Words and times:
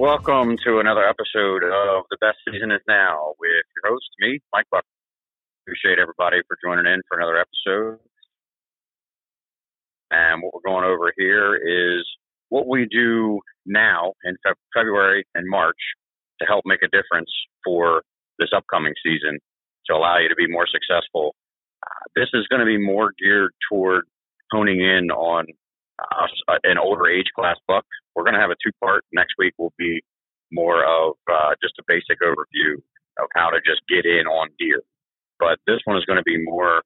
Welcome 0.00 0.56
to 0.64 0.78
another 0.78 1.04
episode 1.06 1.62
of 1.62 2.08
The 2.08 2.16
Best 2.22 2.38
Season 2.48 2.70
Is 2.70 2.80
Now 2.88 3.34
with 3.38 3.66
your 3.76 3.92
host, 3.92 4.08
me, 4.18 4.40
Mike 4.50 4.64
Buck. 4.70 4.82
Appreciate 5.62 5.98
everybody 5.98 6.38
for 6.48 6.56
joining 6.64 6.90
in 6.90 7.02
for 7.06 7.18
another 7.18 7.36
episode. 7.36 7.98
And 10.10 10.40
what 10.40 10.54
we're 10.54 10.64
going 10.64 10.86
over 10.86 11.12
here 11.18 11.54
is 11.54 12.06
what 12.48 12.66
we 12.66 12.88
do 12.90 13.40
now 13.66 14.14
in 14.24 14.36
Fe- 14.42 14.56
February 14.74 15.26
and 15.34 15.44
March 15.46 15.76
to 16.40 16.46
help 16.46 16.62
make 16.64 16.80
a 16.80 16.88
difference 16.88 17.30
for 17.62 18.00
this 18.38 18.48
upcoming 18.56 18.94
season 19.04 19.38
to 19.84 19.92
allow 19.94 20.16
you 20.16 20.30
to 20.30 20.34
be 20.34 20.48
more 20.48 20.66
successful. 20.66 21.34
Uh, 21.84 22.08
this 22.16 22.30
is 22.32 22.46
going 22.48 22.60
to 22.60 22.64
be 22.64 22.78
more 22.78 23.12
geared 23.22 23.52
toward 23.70 24.06
honing 24.50 24.80
in 24.80 25.10
on 25.10 25.44
uh, 26.00 26.58
an 26.64 26.78
older 26.78 27.08
age 27.08 27.28
class 27.34 27.56
buck. 27.68 27.84
We're 28.14 28.24
going 28.24 28.34
to 28.34 28.40
have 28.40 28.50
a 28.50 28.60
two 28.62 28.72
part. 28.82 29.04
Next 29.12 29.34
week 29.38 29.54
will 29.58 29.72
be 29.78 30.02
more 30.52 30.84
of 30.84 31.14
uh, 31.30 31.54
just 31.62 31.78
a 31.78 31.84
basic 31.86 32.20
overview 32.20 32.74
of 33.18 33.28
how 33.36 33.50
to 33.50 33.60
just 33.64 33.82
get 33.88 34.04
in 34.04 34.26
on 34.26 34.48
deer. 34.58 34.82
But 35.38 35.58
this 35.66 35.80
one 35.84 35.96
is 35.96 36.04
going 36.04 36.18
to 36.18 36.26
be 36.26 36.42
more 36.42 36.82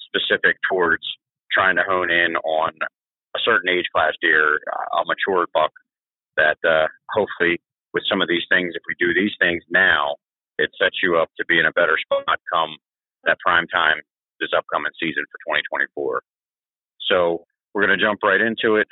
specific 0.00 0.56
towards 0.70 1.04
trying 1.52 1.76
to 1.76 1.82
hone 1.86 2.10
in 2.10 2.36
on 2.36 2.72
a 3.36 3.40
certain 3.44 3.68
age 3.68 3.86
class 3.94 4.12
deer, 4.20 4.60
a 4.92 5.04
mature 5.04 5.46
buck 5.52 5.72
that 6.36 6.58
uh, 6.64 6.86
hopefully 7.10 7.60
with 7.92 8.04
some 8.08 8.22
of 8.22 8.28
these 8.28 8.44
things, 8.48 8.72
if 8.74 8.82
we 8.86 8.94
do 8.98 9.12
these 9.12 9.32
things 9.40 9.62
now, 9.70 10.16
it 10.58 10.70
sets 10.80 10.96
you 11.02 11.16
up 11.16 11.28
to 11.38 11.44
be 11.46 11.58
in 11.58 11.66
a 11.66 11.72
better 11.72 11.96
spot 11.98 12.38
come 12.52 12.76
that 13.24 13.38
prime 13.44 13.66
time 13.68 14.00
this 14.40 14.50
upcoming 14.56 14.92
season 15.00 15.24
for 15.30 15.38
2024. 15.58 16.22
So 17.10 17.44
we're 17.74 17.86
going 17.86 17.98
to 17.98 18.04
jump 18.04 18.20
right 18.22 18.40
into 18.40 18.76
it. 18.76 18.86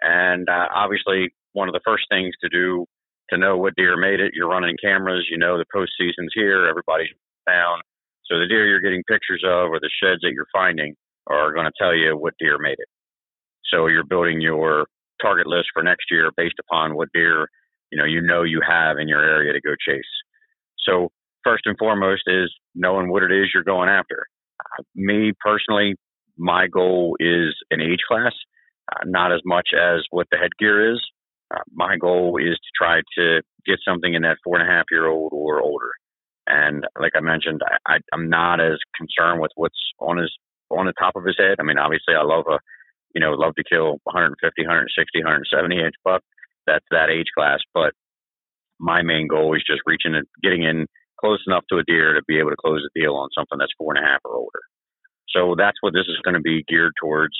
And 0.00 0.48
uh, 0.48 0.66
obviously, 0.74 1.32
one 1.52 1.68
of 1.68 1.74
the 1.74 1.80
first 1.84 2.04
things 2.10 2.34
to 2.42 2.48
do 2.48 2.86
to 3.30 3.38
know 3.38 3.56
what 3.56 3.74
deer 3.76 3.96
made 3.96 4.20
it, 4.20 4.32
you're 4.34 4.48
running 4.48 4.76
cameras, 4.82 5.26
you 5.30 5.38
know 5.38 5.56
the 5.56 5.64
postseason's 5.74 6.32
here, 6.34 6.66
everybody's 6.66 7.08
down. 7.46 7.78
So 8.26 8.38
the 8.38 8.46
deer 8.46 8.66
you're 8.66 8.80
getting 8.80 9.04
pictures 9.08 9.42
of 9.44 9.70
or 9.70 9.80
the 9.80 9.90
sheds 10.02 10.20
that 10.22 10.32
you're 10.32 10.50
finding 10.52 10.94
are 11.26 11.52
going 11.52 11.66
to 11.66 11.72
tell 11.78 11.94
you 11.94 12.16
what 12.16 12.34
deer 12.38 12.58
made 12.58 12.78
it. 12.78 12.88
So 13.72 13.86
you're 13.86 14.04
building 14.04 14.40
your 14.40 14.86
target 15.22 15.46
list 15.46 15.68
for 15.72 15.82
next 15.82 16.06
year 16.10 16.30
based 16.36 16.58
upon 16.58 16.94
what 16.94 17.08
deer 17.12 17.48
you 17.92 17.98
know 17.98 18.04
you 18.04 18.20
know 18.20 18.42
you 18.42 18.60
have 18.66 18.98
in 18.98 19.08
your 19.08 19.22
area 19.22 19.52
to 19.52 19.60
go 19.60 19.74
chase. 19.86 20.02
So 20.78 21.10
first 21.44 21.66
and 21.66 21.76
foremost 21.78 22.22
is 22.26 22.52
knowing 22.74 23.10
what 23.10 23.22
it 23.22 23.32
is 23.32 23.50
you're 23.52 23.64
going 23.64 23.88
after. 23.88 24.26
Me 24.94 25.32
personally, 25.40 25.94
my 26.40 26.66
goal 26.66 27.16
is 27.20 27.54
an 27.70 27.80
age 27.82 28.00
class, 28.08 28.32
uh, 28.90 29.04
not 29.04 29.30
as 29.30 29.40
much 29.44 29.70
as 29.76 30.00
what 30.10 30.26
the 30.32 30.38
headgear 30.38 30.92
is. 30.94 31.00
Uh, 31.54 31.60
my 31.72 31.96
goal 31.96 32.38
is 32.40 32.56
to 32.56 32.70
try 32.76 33.02
to 33.18 33.42
get 33.66 33.78
something 33.86 34.14
in 34.14 34.22
that 34.22 34.38
four 34.42 34.58
and 34.58 34.66
a 34.66 34.72
half 34.72 34.86
year 34.90 35.06
old 35.06 35.32
or 35.34 35.60
older. 35.60 35.90
And 36.46 36.86
like 36.98 37.12
I 37.14 37.20
mentioned, 37.20 37.60
I, 37.62 37.94
I, 37.94 37.98
I'm 38.12 38.30
not 38.30 38.58
as 38.58 38.78
concerned 38.96 39.40
with 39.40 39.52
what's 39.54 39.78
on 40.00 40.16
his 40.16 40.32
on 40.70 40.86
the 40.86 40.94
top 40.98 41.14
of 41.16 41.24
his 41.24 41.36
head. 41.38 41.56
I 41.60 41.62
mean, 41.62 41.78
obviously, 41.78 42.14
I 42.14 42.22
love 42.22 42.46
a 42.48 42.58
you 43.14 43.20
know 43.20 43.32
love 43.32 43.54
to 43.56 43.64
kill 43.68 44.00
150, 44.04 44.40
160, 44.40 45.18
170 45.20 45.76
inch 45.76 45.94
buck. 46.04 46.22
That's 46.66 46.86
that 46.90 47.10
age 47.10 47.28
class. 47.36 47.58
But 47.74 47.92
my 48.78 49.02
main 49.02 49.28
goal 49.28 49.54
is 49.54 49.62
just 49.66 49.82
reaching 49.84 50.14
and 50.14 50.26
getting 50.42 50.62
in 50.62 50.86
close 51.20 51.44
enough 51.46 51.64
to 51.68 51.76
a 51.76 51.84
deer 51.84 52.14
to 52.14 52.22
be 52.26 52.38
able 52.38 52.50
to 52.50 52.56
close 52.56 52.80
the 52.80 52.98
deal 52.98 53.14
on 53.14 53.28
something 53.36 53.58
that's 53.58 53.76
four 53.76 53.94
and 53.94 54.02
a 54.02 54.08
half 54.08 54.20
or 54.24 54.34
older. 54.34 54.62
So 55.34 55.54
that's 55.56 55.78
what 55.80 55.92
this 55.92 56.08
is 56.08 56.18
going 56.24 56.34
to 56.34 56.40
be 56.40 56.64
geared 56.68 56.92
towards 57.00 57.34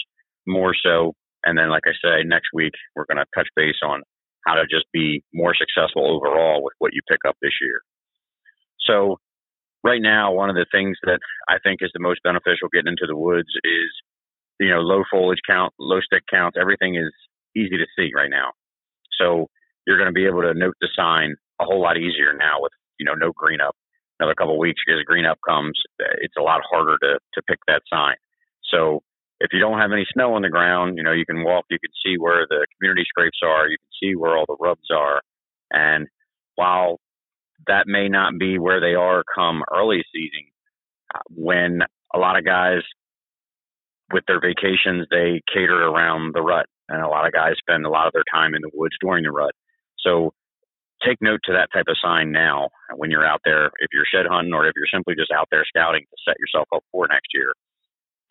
more 0.46 0.74
so. 0.74 1.14
And 1.44 1.58
then, 1.58 1.70
like 1.70 1.84
I 1.86 1.92
say, 2.02 2.22
next 2.24 2.48
week 2.52 2.72
we're 2.94 3.06
going 3.06 3.18
to 3.18 3.26
touch 3.34 3.48
base 3.56 3.80
on 3.84 4.02
how 4.46 4.54
to 4.54 4.64
just 4.70 4.86
be 4.92 5.22
more 5.34 5.54
successful 5.54 6.06
overall 6.06 6.62
with 6.62 6.74
what 6.78 6.92
you 6.92 7.00
pick 7.08 7.20
up 7.26 7.36
this 7.42 7.52
year. 7.60 7.80
So 8.86 9.16
right 9.84 10.00
now, 10.00 10.32
one 10.32 10.50
of 10.50 10.56
the 10.56 10.66
things 10.72 10.96
that 11.04 11.20
I 11.48 11.58
think 11.62 11.80
is 11.82 11.90
the 11.92 12.00
most 12.00 12.22
beneficial 12.22 12.68
getting 12.72 12.92
into 12.92 13.06
the 13.06 13.16
woods 13.16 13.48
is, 13.64 13.90
you 14.58 14.70
know, 14.70 14.80
low 14.80 15.02
foliage 15.10 15.40
count, 15.46 15.72
low 15.78 16.00
stick 16.00 16.22
counts. 16.30 16.56
Everything 16.60 16.96
is 16.96 17.12
easy 17.56 17.76
to 17.76 17.86
see 17.96 18.10
right 18.14 18.30
now. 18.30 18.52
So 19.20 19.48
you're 19.86 19.98
going 19.98 20.08
to 20.08 20.12
be 20.12 20.26
able 20.26 20.42
to 20.42 20.54
note 20.54 20.74
the 20.80 20.88
sign 20.96 21.36
a 21.60 21.64
whole 21.64 21.82
lot 21.82 21.96
easier 21.96 22.32
now 22.38 22.60
with, 22.60 22.72
you 22.98 23.04
know, 23.04 23.14
no 23.14 23.32
green 23.34 23.60
up 23.60 23.76
another 24.20 24.34
couple 24.34 24.54
of 24.54 24.58
weeks 24.58 24.80
because 24.86 25.02
green 25.04 25.24
up 25.24 25.38
comes, 25.46 25.80
it's 26.20 26.36
a 26.38 26.42
lot 26.42 26.60
harder 26.70 26.98
to 26.98 27.18
to 27.34 27.42
pick 27.48 27.58
that 27.66 27.82
sign. 27.92 28.16
So 28.72 29.02
if 29.40 29.52
you 29.52 29.58
don't 29.58 29.78
have 29.78 29.92
any 29.92 30.06
snow 30.12 30.34
on 30.34 30.42
the 30.42 30.50
ground, 30.50 30.96
you 30.96 31.02
know 31.02 31.12
you 31.12 31.26
can 31.26 31.42
walk, 31.42 31.64
you 31.70 31.78
can 31.78 31.92
see 32.04 32.16
where 32.18 32.46
the 32.48 32.66
community 32.76 33.04
scrapes 33.08 33.40
are, 33.44 33.68
you 33.68 33.78
can 33.78 34.08
see 34.08 34.14
where 34.14 34.36
all 34.36 34.44
the 34.46 34.56
rubs 34.60 34.88
are, 34.94 35.20
and 35.70 36.06
while 36.56 37.00
that 37.66 37.86
may 37.86 38.08
not 38.08 38.38
be 38.38 38.58
where 38.58 38.80
they 38.80 38.94
are 38.94 39.22
come 39.34 39.62
early 39.74 40.02
season, 40.12 40.46
when 41.30 41.80
a 42.14 42.18
lot 42.18 42.38
of 42.38 42.44
guys 42.44 42.82
with 44.12 44.24
their 44.26 44.40
vacations 44.40 45.06
they 45.10 45.40
cater 45.52 45.82
around 45.82 46.34
the 46.34 46.42
rut, 46.42 46.66
and 46.88 47.02
a 47.02 47.08
lot 47.08 47.26
of 47.26 47.32
guys 47.32 47.54
spend 47.58 47.86
a 47.86 47.90
lot 47.90 48.06
of 48.06 48.12
their 48.12 48.24
time 48.32 48.54
in 48.54 48.60
the 48.62 48.70
woods 48.74 48.96
during 49.00 49.24
the 49.24 49.30
rut. 49.30 49.54
So 49.98 50.32
take 51.04 51.18
note 51.20 51.40
to 51.44 51.52
that 51.52 51.68
type 51.72 51.86
of 51.88 51.96
sign 52.02 52.32
now 52.32 52.68
when 52.96 53.10
you're 53.10 53.26
out 53.26 53.40
there. 53.44 53.66
If 53.78 53.88
you're 53.92 54.08
shed 54.10 54.26
hunting 54.28 54.52
or 54.52 54.66
if 54.66 54.74
you're 54.76 54.90
simply 54.92 55.14
just 55.14 55.32
out 55.32 55.48
there 55.50 55.64
scouting 55.66 56.04
to 56.04 56.16
set 56.26 56.38
yourself 56.38 56.68
up 56.74 56.84
for 56.92 57.06
next 57.08 57.28
year, 57.34 57.54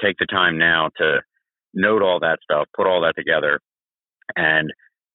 take 0.01 0.17
the 0.19 0.25
time 0.25 0.57
now 0.57 0.89
to 0.97 1.21
note 1.73 2.01
all 2.01 2.19
that 2.19 2.39
stuff, 2.43 2.67
put 2.75 2.87
all 2.87 3.01
that 3.01 3.15
together, 3.15 3.59
and 4.35 4.71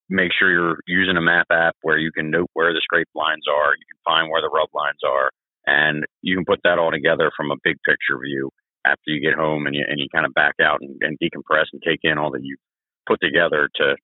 make 0.09 0.31
sure 0.37 0.51
you're 0.51 0.79
using 0.87 1.17
a 1.17 1.23
map 1.23 1.47
app 1.51 1.77
where 1.83 1.99
you 1.99 2.13
can 2.13 2.31
note 2.31 2.51
where 2.53 2.73
the 2.73 2.81
scrape 2.83 3.09
lines 3.15 3.45
are, 3.49 3.75
you 3.75 3.87
can 3.89 4.01
find 4.05 4.31
where 4.31 4.43
the 4.43 4.51
rub 4.53 4.69
lines 4.75 5.01
are, 5.07 5.31
and 5.67 6.05
you 6.23 6.37
can 6.37 6.45
put 6.45 6.61
that 6.65 6.79
all 6.79 6.91
together 6.91 7.31
from 7.37 7.51
a 7.51 7.61
big 7.65 7.77
picture 7.87 8.19
view 8.23 8.51
after 8.87 9.09
you 9.09 9.21
get 9.21 9.39
home 9.39 9.67
and 9.67 9.75
you, 9.75 9.85
and 9.89 9.99
you 9.99 10.07
kind 10.15 10.27
of 10.27 10.35
back 10.35 10.55
out 10.63 10.81
and, 10.83 11.01
and 11.01 11.19
decompress 11.19 11.67
and 11.73 11.83
take 11.83 12.01
in 12.03 12.19
all 12.19 12.31
that 12.31 12.45
you 12.45 12.57
put 13.09 13.19
together 13.21 13.69
to 13.77 13.97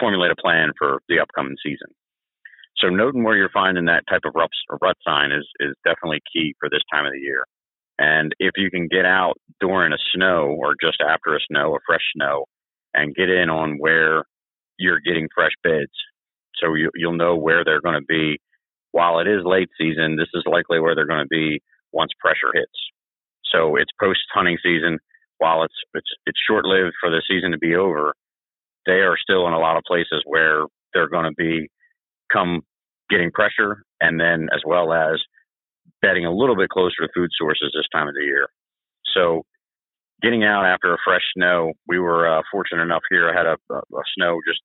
formulate 0.00 0.30
a 0.30 0.40
plan 0.40 0.72
for 0.78 1.00
the 1.08 1.20
upcoming 1.20 1.56
season. 1.62 1.88
So 2.78 2.88
noting 2.88 3.24
where 3.24 3.36
you're 3.36 3.50
finding 3.52 3.86
that 3.86 4.04
type 4.08 4.22
of 4.24 4.34
rut, 4.34 4.50
rut 4.82 4.96
sign 5.06 5.32
is, 5.32 5.46
is 5.60 5.74
definitely 5.84 6.20
key 6.32 6.54
for 6.60 6.68
this 6.68 6.82
time 6.92 7.06
of 7.06 7.12
the 7.12 7.20
year. 7.20 7.44
And 7.98 8.32
if 8.38 8.52
you 8.56 8.70
can 8.70 8.88
get 8.88 9.06
out 9.06 9.34
during 9.60 9.92
a 9.92 10.04
snow 10.14 10.54
or 10.58 10.74
just 10.80 11.00
after 11.00 11.34
a 11.34 11.40
snow, 11.48 11.74
a 11.74 11.78
fresh 11.86 12.04
snow, 12.14 12.44
and 12.92 13.14
get 13.14 13.30
in 13.30 13.48
on 13.48 13.78
where 13.78 14.24
you're 14.78 15.00
getting 15.00 15.28
fresh 15.34 15.52
beds, 15.62 15.92
so 16.60 16.74
you, 16.74 16.90
you'll 16.94 17.16
know 17.16 17.36
where 17.36 17.64
they're 17.64 17.80
going 17.80 17.98
to 18.00 18.06
be. 18.06 18.38
While 18.92 19.20
it 19.20 19.28
is 19.28 19.42
late 19.44 19.68
season, 19.78 20.16
this 20.16 20.28
is 20.34 20.44
likely 20.46 20.80
where 20.80 20.94
they're 20.94 21.06
going 21.06 21.24
to 21.24 21.28
be 21.28 21.60
once 21.92 22.12
pressure 22.20 22.52
hits. 22.52 22.78
So 23.52 23.76
it's 23.76 23.90
post 24.00 24.20
hunting 24.34 24.58
season. 24.62 24.98
While 25.38 25.64
it's 25.64 25.74
it's 25.94 26.10
it's 26.24 26.40
short 26.48 26.64
lived 26.64 26.94
for 27.00 27.10
the 27.10 27.22
season 27.28 27.52
to 27.52 27.58
be 27.58 27.74
over, 27.74 28.14
they 28.86 29.00
are 29.04 29.16
still 29.20 29.46
in 29.46 29.52
a 29.52 29.58
lot 29.58 29.76
of 29.76 29.84
places 29.86 30.22
where 30.24 30.64
they're 30.94 31.08
going 31.08 31.26
to 31.26 31.34
be 31.36 31.68
come 32.32 32.62
getting 33.10 33.30
pressure 33.30 33.82
and 34.00 34.18
then 34.20 34.48
as 34.54 34.62
well 34.66 34.92
as 34.92 35.20
bedding 36.02 36.26
a 36.26 36.34
little 36.34 36.56
bit 36.56 36.68
closer 36.68 37.02
to 37.02 37.08
food 37.14 37.30
sources 37.38 37.72
this 37.74 37.86
time 37.92 38.08
of 38.08 38.14
the 38.14 38.24
year. 38.24 38.48
So 39.14 39.42
getting 40.22 40.44
out 40.44 40.64
after 40.64 40.92
a 40.92 40.98
fresh 41.04 41.22
snow, 41.36 41.72
we 41.86 41.98
were 41.98 42.28
uh, 42.28 42.42
fortunate 42.50 42.82
enough 42.82 43.02
here. 43.10 43.30
I 43.30 43.36
had 43.36 43.46
a, 43.46 43.56
a, 43.72 43.78
a 43.78 44.04
snow 44.16 44.38
just 44.46 44.60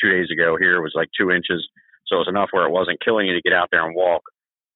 two 0.00 0.10
days 0.10 0.28
ago 0.30 0.56
here. 0.58 0.76
It 0.76 0.82
was 0.82 0.94
like 0.94 1.08
two 1.18 1.30
inches. 1.30 1.66
So 2.06 2.16
it 2.16 2.24
was 2.24 2.28
enough 2.28 2.48
where 2.52 2.66
it 2.66 2.72
wasn't 2.72 3.02
killing 3.04 3.26
you 3.26 3.34
to 3.34 3.42
get 3.42 3.52
out 3.52 3.68
there 3.70 3.84
and 3.86 3.94
walk, 3.94 4.22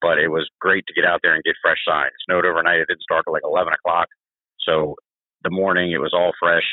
but 0.00 0.18
it 0.18 0.28
was 0.28 0.48
great 0.60 0.84
to 0.86 0.94
get 0.94 1.04
out 1.04 1.20
there 1.22 1.34
and 1.34 1.44
get 1.44 1.54
fresh 1.62 1.78
sign. 1.86 2.06
It 2.06 2.24
snowed 2.26 2.46
overnight. 2.46 2.80
It 2.80 2.88
didn't 2.88 3.02
start 3.02 3.24
till 3.24 3.32
like 3.32 3.44
11 3.44 3.72
o'clock. 3.72 4.08
So 4.60 4.94
the 5.44 5.50
morning 5.50 5.92
it 5.92 6.00
was 6.00 6.14
all 6.14 6.32
fresh. 6.40 6.64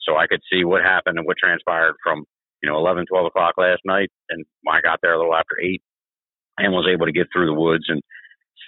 So 0.00 0.16
I 0.16 0.26
could 0.26 0.40
see 0.50 0.64
what 0.64 0.82
happened 0.82 1.18
and 1.18 1.26
what 1.26 1.36
transpired 1.38 1.94
from 2.02 2.24
you 2.62 2.70
know, 2.70 2.78
11, 2.78 3.06
12 3.06 3.26
o'clock 3.26 3.54
last 3.58 3.82
night, 3.84 4.08
and 4.30 4.44
I 4.68 4.80
got 4.80 5.00
there 5.02 5.14
a 5.14 5.18
little 5.18 5.34
after 5.34 5.58
eight, 5.60 5.82
and 6.58 6.72
was 6.72 6.88
able 6.90 7.06
to 7.06 7.12
get 7.12 7.26
through 7.32 7.46
the 7.46 7.58
woods 7.58 7.84
and 7.88 8.00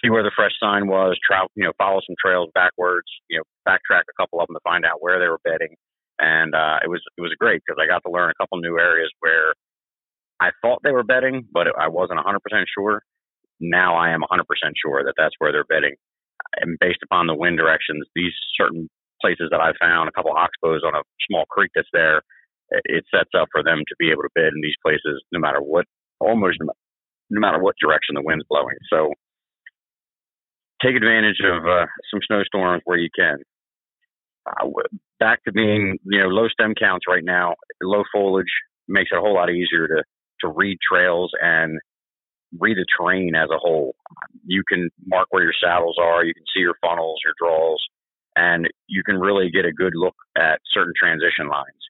see 0.03 0.09
where 0.09 0.23
the 0.23 0.35
fresh 0.35 0.51
sign 0.59 0.87
was. 0.87 1.17
Trout, 1.25 1.49
you 1.55 1.63
know, 1.63 1.71
follow 1.77 2.01
some 2.05 2.15
trails 2.19 2.49
backwards. 2.53 3.07
You 3.29 3.39
know, 3.39 3.43
backtrack 3.67 4.03
a 4.09 4.17
couple 4.19 4.41
of 4.41 4.47
them 4.47 4.55
to 4.55 4.63
find 4.63 4.85
out 4.85 5.01
where 5.01 5.19
they 5.19 5.27
were 5.27 5.39
bedding, 5.43 5.75
and 6.19 6.53
uh, 6.53 6.83
it 6.83 6.89
was 6.89 7.01
it 7.17 7.21
was 7.21 7.33
great 7.39 7.61
because 7.65 7.79
I 7.81 7.87
got 7.87 8.03
to 8.05 8.11
learn 8.11 8.31
a 8.31 8.37
couple 8.41 8.59
new 8.59 8.77
areas 8.77 9.09
where 9.19 9.53
I 10.41 10.51
thought 10.61 10.81
they 10.83 10.91
were 10.91 11.03
bedding, 11.03 11.47
but 11.51 11.67
I 11.79 11.87
wasn't 11.87 12.19
100% 12.19 12.39
sure. 12.67 13.01
Now 13.61 13.95
I 13.95 14.09
am 14.09 14.19
100% 14.21 14.43
sure 14.83 15.03
that 15.05 15.13
that's 15.15 15.35
where 15.39 15.53
they're 15.53 15.63
bedding, 15.63 15.95
and 16.59 16.77
based 16.79 16.99
upon 17.03 17.27
the 17.27 17.35
wind 17.35 17.57
directions, 17.57 18.05
these 18.13 18.33
certain 18.59 18.89
places 19.21 19.47
that 19.51 19.61
I 19.61 19.71
found, 19.79 20.09
a 20.09 20.11
couple 20.11 20.31
of 20.31 20.37
oxbows 20.37 20.83
on 20.85 20.93
a 20.93 21.01
small 21.29 21.45
creek 21.49 21.71
that's 21.73 21.87
there 21.93 22.21
it 22.69 23.05
sets 23.13 23.31
up 23.37 23.47
for 23.51 23.63
them 23.63 23.79
to 23.87 23.95
be 23.99 24.11
able 24.11 24.23
to 24.23 24.33
bed 24.35 24.51
in 24.53 24.61
these 24.61 24.77
places 24.83 25.23
no 25.31 25.39
matter 25.39 25.59
what, 25.59 25.85
almost 26.19 26.57
no 26.61 27.39
matter 27.39 27.61
what 27.61 27.75
direction 27.81 28.15
the 28.15 28.23
wind's 28.23 28.45
blowing. 28.49 28.77
So 28.89 29.13
take 30.83 30.95
advantage 30.95 31.41
of 31.43 31.65
uh, 31.65 31.85
some 32.11 32.19
snowstorms 32.27 32.81
where 32.85 32.97
you 32.97 33.09
can. 33.15 33.37
Uh, 34.45 34.67
back 35.19 35.43
to 35.43 35.51
being, 35.51 35.97
you 36.05 36.19
know, 36.19 36.27
low 36.27 36.47
stem 36.49 36.73
counts 36.79 37.05
right 37.07 37.23
now, 37.23 37.55
low 37.81 38.03
foliage 38.13 38.51
makes 38.87 39.09
it 39.11 39.17
a 39.17 39.21
whole 39.21 39.33
lot 39.33 39.49
easier 39.49 39.87
to 39.87 40.03
to 40.41 40.49
read 40.49 40.77
trails 40.87 41.31
and 41.41 41.79
read 42.59 42.77
the 42.77 42.85
terrain 42.97 43.35
as 43.35 43.49
a 43.49 43.57
whole. 43.57 43.95
You 44.45 44.63
can 44.67 44.89
mark 45.05 45.27
where 45.31 45.43
your 45.43 45.53
saddles 45.63 45.97
are, 45.99 46.23
you 46.23 46.33
can 46.33 46.43
see 46.53 46.59
your 46.59 46.75
funnels, 46.81 47.19
your 47.23 47.33
draws, 47.39 47.81
and 48.35 48.67
you 48.87 49.01
can 49.03 49.17
really 49.17 49.49
get 49.49 49.65
a 49.65 49.71
good 49.71 49.93
look 49.95 50.15
at 50.37 50.59
certain 50.73 50.93
transition 50.97 51.47
lines. 51.49 51.81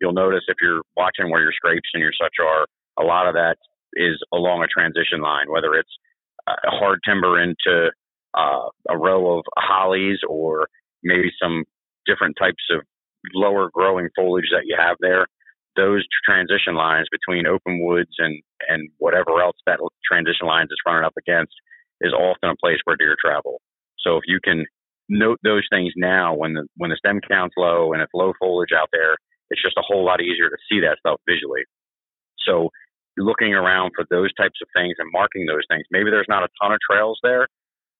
You'll 0.00 0.12
notice 0.12 0.44
if 0.48 0.56
you're 0.60 0.82
watching 0.96 1.30
where 1.30 1.42
your 1.42 1.52
scrapes 1.52 1.88
and 1.94 2.02
your 2.02 2.12
such 2.20 2.34
are, 2.40 2.66
a 2.98 3.06
lot 3.06 3.26
of 3.26 3.34
that 3.34 3.56
is 3.94 4.20
along 4.32 4.62
a 4.62 4.66
transition 4.66 5.20
line, 5.20 5.46
whether 5.48 5.74
it's 5.74 5.90
a 6.46 6.70
hard 6.70 7.00
timber 7.04 7.40
into 7.40 7.90
uh, 8.36 8.68
a 8.88 8.96
row 8.96 9.38
of 9.38 9.44
hollies 9.56 10.18
or 10.28 10.68
maybe 11.02 11.30
some 11.42 11.64
different 12.06 12.36
types 12.38 12.62
of 12.70 12.82
lower 13.34 13.70
growing 13.72 14.08
foliage 14.14 14.50
that 14.52 14.66
you 14.66 14.76
have 14.78 14.96
there. 15.00 15.26
Those 15.76 16.06
transition 16.24 16.74
lines 16.74 17.08
between 17.10 17.46
open 17.46 17.84
woods 17.84 18.12
and, 18.18 18.40
and 18.68 18.88
whatever 18.98 19.42
else 19.42 19.56
that 19.66 19.80
transition 20.10 20.46
lines 20.46 20.70
is 20.70 20.78
running 20.86 21.04
up 21.04 21.14
against 21.18 21.52
is 22.00 22.12
often 22.12 22.50
a 22.50 22.56
place 22.62 22.78
where 22.84 22.96
deer 22.96 23.16
travel. 23.22 23.60
So 23.98 24.16
if 24.16 24.24
you 24.26 24.38
can 24.42 24.64
note 25.08 25.38
those 25.42 25.66
things 25.70 25.92
now 25.96 26.34
when 26.34 26.54
the 26.54 26.66
when 26.76 26.90
the 26.90 26.96
stem 26.96 27.20
count's 27.28 27.54
low 27.56 27.92
and 27.92 28.02
it's 28.02 28.12
low 28.14 28.32
foliage 28.38 28.72
out 28.76 28.88
there, 28.92 29.16
it's 29.50 29.62
just 29.62 29.78
a 29.78 29.86
whole 29.86 30.04
lot 30.04 30.20
easier 30.20 30.50
to 30.50 30.56
see 30.70 30.80
that 30.80 30.98
stuff 30.98 31.20
visually. 31.28 31.62
So 32.46 32.70
looking 33.16 33.54
around 33.54 33.92
for 33.94 34.04
those 34.10 34.32
types 34.34 34.58
of 34.60 34.68
things 34.76 34.96
and 34.98 35.10
marking 35.12 35.46
those 35.46 35.64
things. 35.68 35.84
Maybe 35.90 36.10
there's 36.10 36.28
not 36.28 36.44
a 36.44 36.52
ton 36.60 36.72
of 36.72 36.78
trails 36.88 37.18
there, 37.22 37.48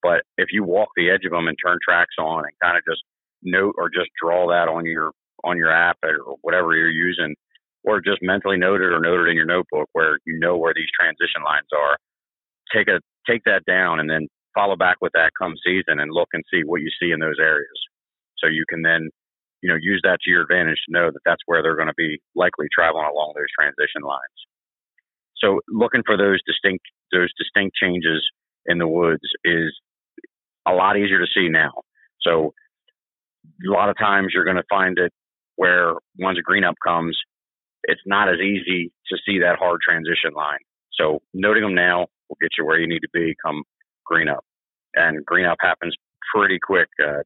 but 0.03 0.21
if 0.37 0.49
you 0.51 0.63
walk 0.63 0.89
the 0.95 1.09
edge 1.09 1.25
of 1.25 1.31
them 1.31 1.47
and 1.47 1.57
turn 1.57 1.79
tracks 1.83 2.15
on 2.19 2.45
and 2.45 2.53
kind 2.61 2.77
of 2.77 2.83
just 2.87 3.01
note 3.41 3.75
or 3.77 3.89
just 3.89 4.09
draw 4.21 4.47
that 4.47 4.69
on 4.69 4.85
your 4.85 5.11
on 5.43 5.57
your 5.57 5.71
app 5.71 5.97
or 6.03 6.35
whatever 6.41 6.75
you're 6.75 6.89
using, 6.89 7.35
or 7.83 8.01
just 8.01 8.19
mentally 8.21 8.57
note 8.57 8.81
it 8.81 8.91
or 8.91 8.99
note 8.99 9.21
it 9.25 9.29
in 9.29 9.35
your 9.35 9.45
notebook 9.45 9.87
where 9.93 10.19
you 10.25 10.37
know 10.39 10.57
where 10.57 10.73
these 10.73 10.89
transition 10.99 11.41
lines 11.45 11.69
are. 11.73 11.97
Take 12.75 12.87
a 12.87 12.99
take 13.29 13.43
that 13.45 13.65
down 13.65 13.99
and 13.99 14.09
then 14.09 14.27
follow 14.53 14.75
back 14.75 14.97
with 15.01 15.11
that 15.13 15.31
come 15.39 15.53
season 15.63 15.99
and 15.99 16.11
look 16.11 16.29
and 16.33 16.43
see 16.51 16.61
what 16.65 16.81
you 16.81 16.89
see 16.99 17.11
in 17.11 17.19
those 17.19 17.37
areas. 17.39 17.79
So 18.37 18.47
you 18.47 18.65
can 18.69 18.81
then, 18.81 19.09
you 19.61 19.69
know, 19.69 19.77
use 19.79 20.01
that 20.03 20.19
to 20.23 20.29
your 20.29 20.43
advantage 20.43 20.77
to 20.85 20.93
know 20.93 21.11
that 21.11 21.21
that's 21.25 21.41
where 21.45 21.61
they're 21.61 21.75
going 21.75 21.87
to 21.87 21.97
be 21.97 22.19
likely 22.35 22.67
traveling 22.73 23.05
along 23.05 23.33
those 23.35 23.51
transition 23.57 24.01
lines. 24.01 24.37
So 25.37 25.59
looking 25.69 26.03
for 26.05 26.17
those 26.17 26.41
distinct 26.45 26.85
those 27.11 27.29
distinct 27.37 27.75
changes 27.75 28.25
in 28.65 28.79
the 28.79 28.87
woods 28.87 29.23
is 29.45 29.73
a 30.67 30.73
lot 30.73 30.97
easier 30.97 31.19
to 31.19 31.27
see 31.33 31.47
now. 31.47 31.71
So 32.21 32.53
a 33.65 33.71
lot 33.71 33.89
of 33.89 33.97
times 33.97 34.31
you're 34.33 34.43
going 34.43 34.57
to 34.57 34.63
find 34.69 34.97
it 34.99 35.13
where 35.55 35.93
once 36.19 36.37
a 36.37 36.41
green 36.41 36.63
up 36.63 36.75
comes, 36.85 37.17
it's 37.83 38.01
not 38.05 38.27
as 38.29 38.39
easy 38.39 38.91
to 39.07 39.17
see 39.25 39.39
that 39.39 39.57
hard 39.57 39.79
transition 39.81 40.33
line. 40.35 40.59
So 40.93 41.21
noting 41.33 41.63
them 41.63 41.75
now 41.75 42.07
will 42.27 42.37
get 42.41 42.51
you 42.57 42.65
where 42.65 42.79
you 42.79 42.87
need 42.87 42.99
to 42.99 43.09
be 43.13 43.35
come 43.43 43.63
green 44.05 44.27
up. 44.27 44.43
And 44.95 45.23
green 45.25 45.45
up 45.45 45.57
happens 45.61 45.95
pretty 46.33 46.59
quick. 46.61 46.89
Uh, 47.01 47.21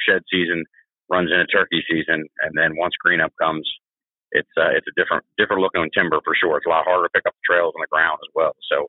shed 0.00 0.22
season 0.30 0.64
runs 1.10 1.30
into 1.32 1.46
turkey 1.46 1.82
season, 1.88 2.26
and 2.42 2.52
then 2.54 2.76
once 2.76 2.94
green 3.00 3.20
up 3.20 3.32
comes, 3.40 3.68
it's 4.32 4.50
uh, 4.56 4.70
it's 4.76 4.86
a 4.86 4.94
different 5.00 5.24
different 5.38 5.62
looking 5.62 5.88
timber 5.92 6.20
for 6.24 6.34
sure. 6.36 6.56
It's 6.58 6.66
a 6.66 6.70
lot 6.70 6.84
harder 6.84 7.08
to 7.08 7.14
pick 7.14 7.26
up 7.26 7.34
trails 7.44 7.72
on 7.76 7.80
the 7.80 7.90
ground 7.90 8.18
as 8.22 8.30
well. 8.34 8.52
So 8.70 8.86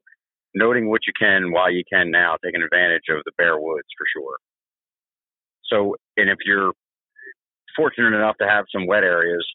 noting 0.56 0.89
what 0.89 1.07
you 1.07 1.13
can 1.18 1.51
while 1.51 1.71
you 1.71 1.83
can 1.92 2.12
now, 2.12 2.36
taking 2.44 2.62
advantage 2.62 3.07
of 3.10 3.24
the 3.25 3.31
bare 3.38 3.60
woods 3.60 3.88
for 3.98 4.06
sure. 4.12 4.38
So, 5.66 5.95
and 6.18 6.30
if 6.30 6.39
you're 6.45 6.74
fortunate 7.75 8.16
enough 8.16 8.36
to 8.42 8.48
have 8.48 8.66
some 8.74 8.88
wet 8.88 9.04
areas 9.04 9.45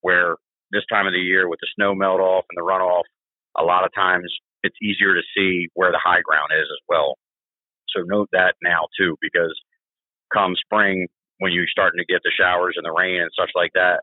where 0.00 0.36
this 0.70 0.84
time 0.90 1.06
of 1.06 1.12
the 1.12 1.18
year 1.18 1.48
with 1.48 1.58
the 1.60 1.68
snow 1.74 1.94
melt 1.94 2.20
off 2.20 2.44
and 2.50 2.56
the 2.56 2.66
runoff, 2.66 3.04
a 3.58 3.64
lot 3.64 3.84
of 3.84 3.90
times 3.94 4.32
it's 4.62 4.76
easier 4.82 5.14
to 5.14 5.22
see 5.36 5.68
where 5.74 5.90
the 5.90 6.00
high 6.02 6.20
ground 6.22 6.50
is 6.54 6.66
as 6.70 6.82
well. 6.88 7.16
So 7.94 8.02
note 8.06 8.28
that 8.32 8.54
now 8.62 8.86
too, 8.98 9.16
because 9.20 9.54
come 10.32 10.54
spring, 10.56 11.08
when 11.38 11.52
you're 11.52 11.70
starting 11.70 11.98
to 11.98 12.12
get 12.12 12.22
the 12.24 12.32
showers 12.32 12.74
and 12.76 12.84
the 12.84 12.92
rain 12.96 13.20
and 13.20 13.30
such 13.38 13.50
like 13.54 13.72
that, 13.74 14.00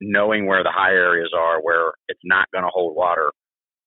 knowing 0.00 0.46
where 0.46 0.62
the 0.62 0.72
high 0.72 0.92
areas 0.92 1.30
are 1.36 1.60
where 1.60 1.92
it's 2.08 2.20
not 2.24 2.50
going 2.52 2.64
to 2.64 2.70
hold 2.72 2.96
water 2.96 3.32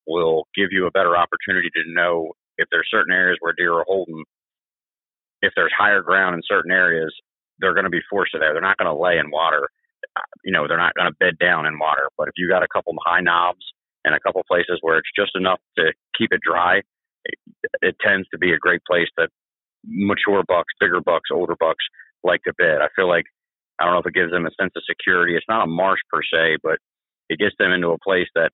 will 0.07 0.48
give 0.56 0.69
you 0.71 0.86
a 0.86 0.92
better 0.92 1.18
opportunity 1.18 1.69
to 1.74 1.94
know 1.94 2.31
if 2.57 2.68
there's 2.71 2.88
certain 2.92 3.13
areas 3.13 3.38
where 3.39 3.54
deer 3.57 3.74
are 3.74 3.86
holding. 3.88 4.24
If 5.42 5.54
there's 5.56 5.74
higher 5.77 6.01
ground 6.01 6.36
in 6.36 6.42
certain 6.48 6.71
areas, 6.71 7.13
they're 7.60 7.74
going 7.74 7.86
to 7.86 7.89
be 7.89 8.01
forced 8.10 8.33
to 8.33 8.39
there. 8.39 8.54
They're 8.54 8.62
not 8.62 8.77
going 8.77 8.94
to 8.94 9.01
lay 9.01 9.18
in 9.18 9.31
water. 9.31 9.68
You 10.44 10.54
know, 10.54 10.68
they're 10.68 10.77
not 10.77 10.94
going 10.94 11.09
to 11.09 11.18
bed 11.19 11.38
down 11.39 11.66
in 11.66 11.80
water. 11.80 12.09
But 12.18 12.27
if 12.27 12.33
you 12.38 12.48
got 12.48 12.63
a 12.63 12.68
couple 12.71 12.94
high 13.06 13.21
knobs 13.21 13.66
and 14.06 14.13
a 14.13 14.19
couple 14.19 14.42
places 14.48 14.77
where 14.81 14.98
it's 14.98 15.09
just 15.18 15.36
enough 15.36 15.59
to 15.77 15.92
keep 16.18 16.31
it 16.31 16.42
dry, 16.45 16.81
it, 17.25 17.39
it 17.81 17.95
tends 18.06 18.27
to 18.30 18.38
be 18.38 18.54
a 18.54 18.57
great 18.57 18.81
place 18.86 19.07
that 19.18 19.30
mature 19.86 20.44
bucks, 20.48 20.74
bigger 20.80 21.01
bucks, 21.01 21.30
older 21.31 21.56
bucks 21.59 21.83
like 22.24 22.42
to 22.44 22.54
bed. 22.58 22.81
I 22.81 22.88
feel 22.96 23.08
like 23.08 23.25
I 23.80 23.86
don't 23.86 23.94
know 23.94 24.00
if 24.00 24.08
it 24.08 24.14
gives 24.14 24.31
them 24.31 24.46
a 24.46 24.56
sense 24.60 24.74
of 24.75 24.84
security. 24.88 25.36
It's 25.36 25.50
not 25.50 25.64
a 25.64 25.68
marsh 25.68 26.00
per 26.10 26.22
se, 26.22 26.58
but 26.64 26.78
it 27.30 27.40
gets 27.40 27.56
them 27.58 27.72
into 27.72 27.90
a 27.90 28.04
place 28.04 28.28
that, 28.36 28.52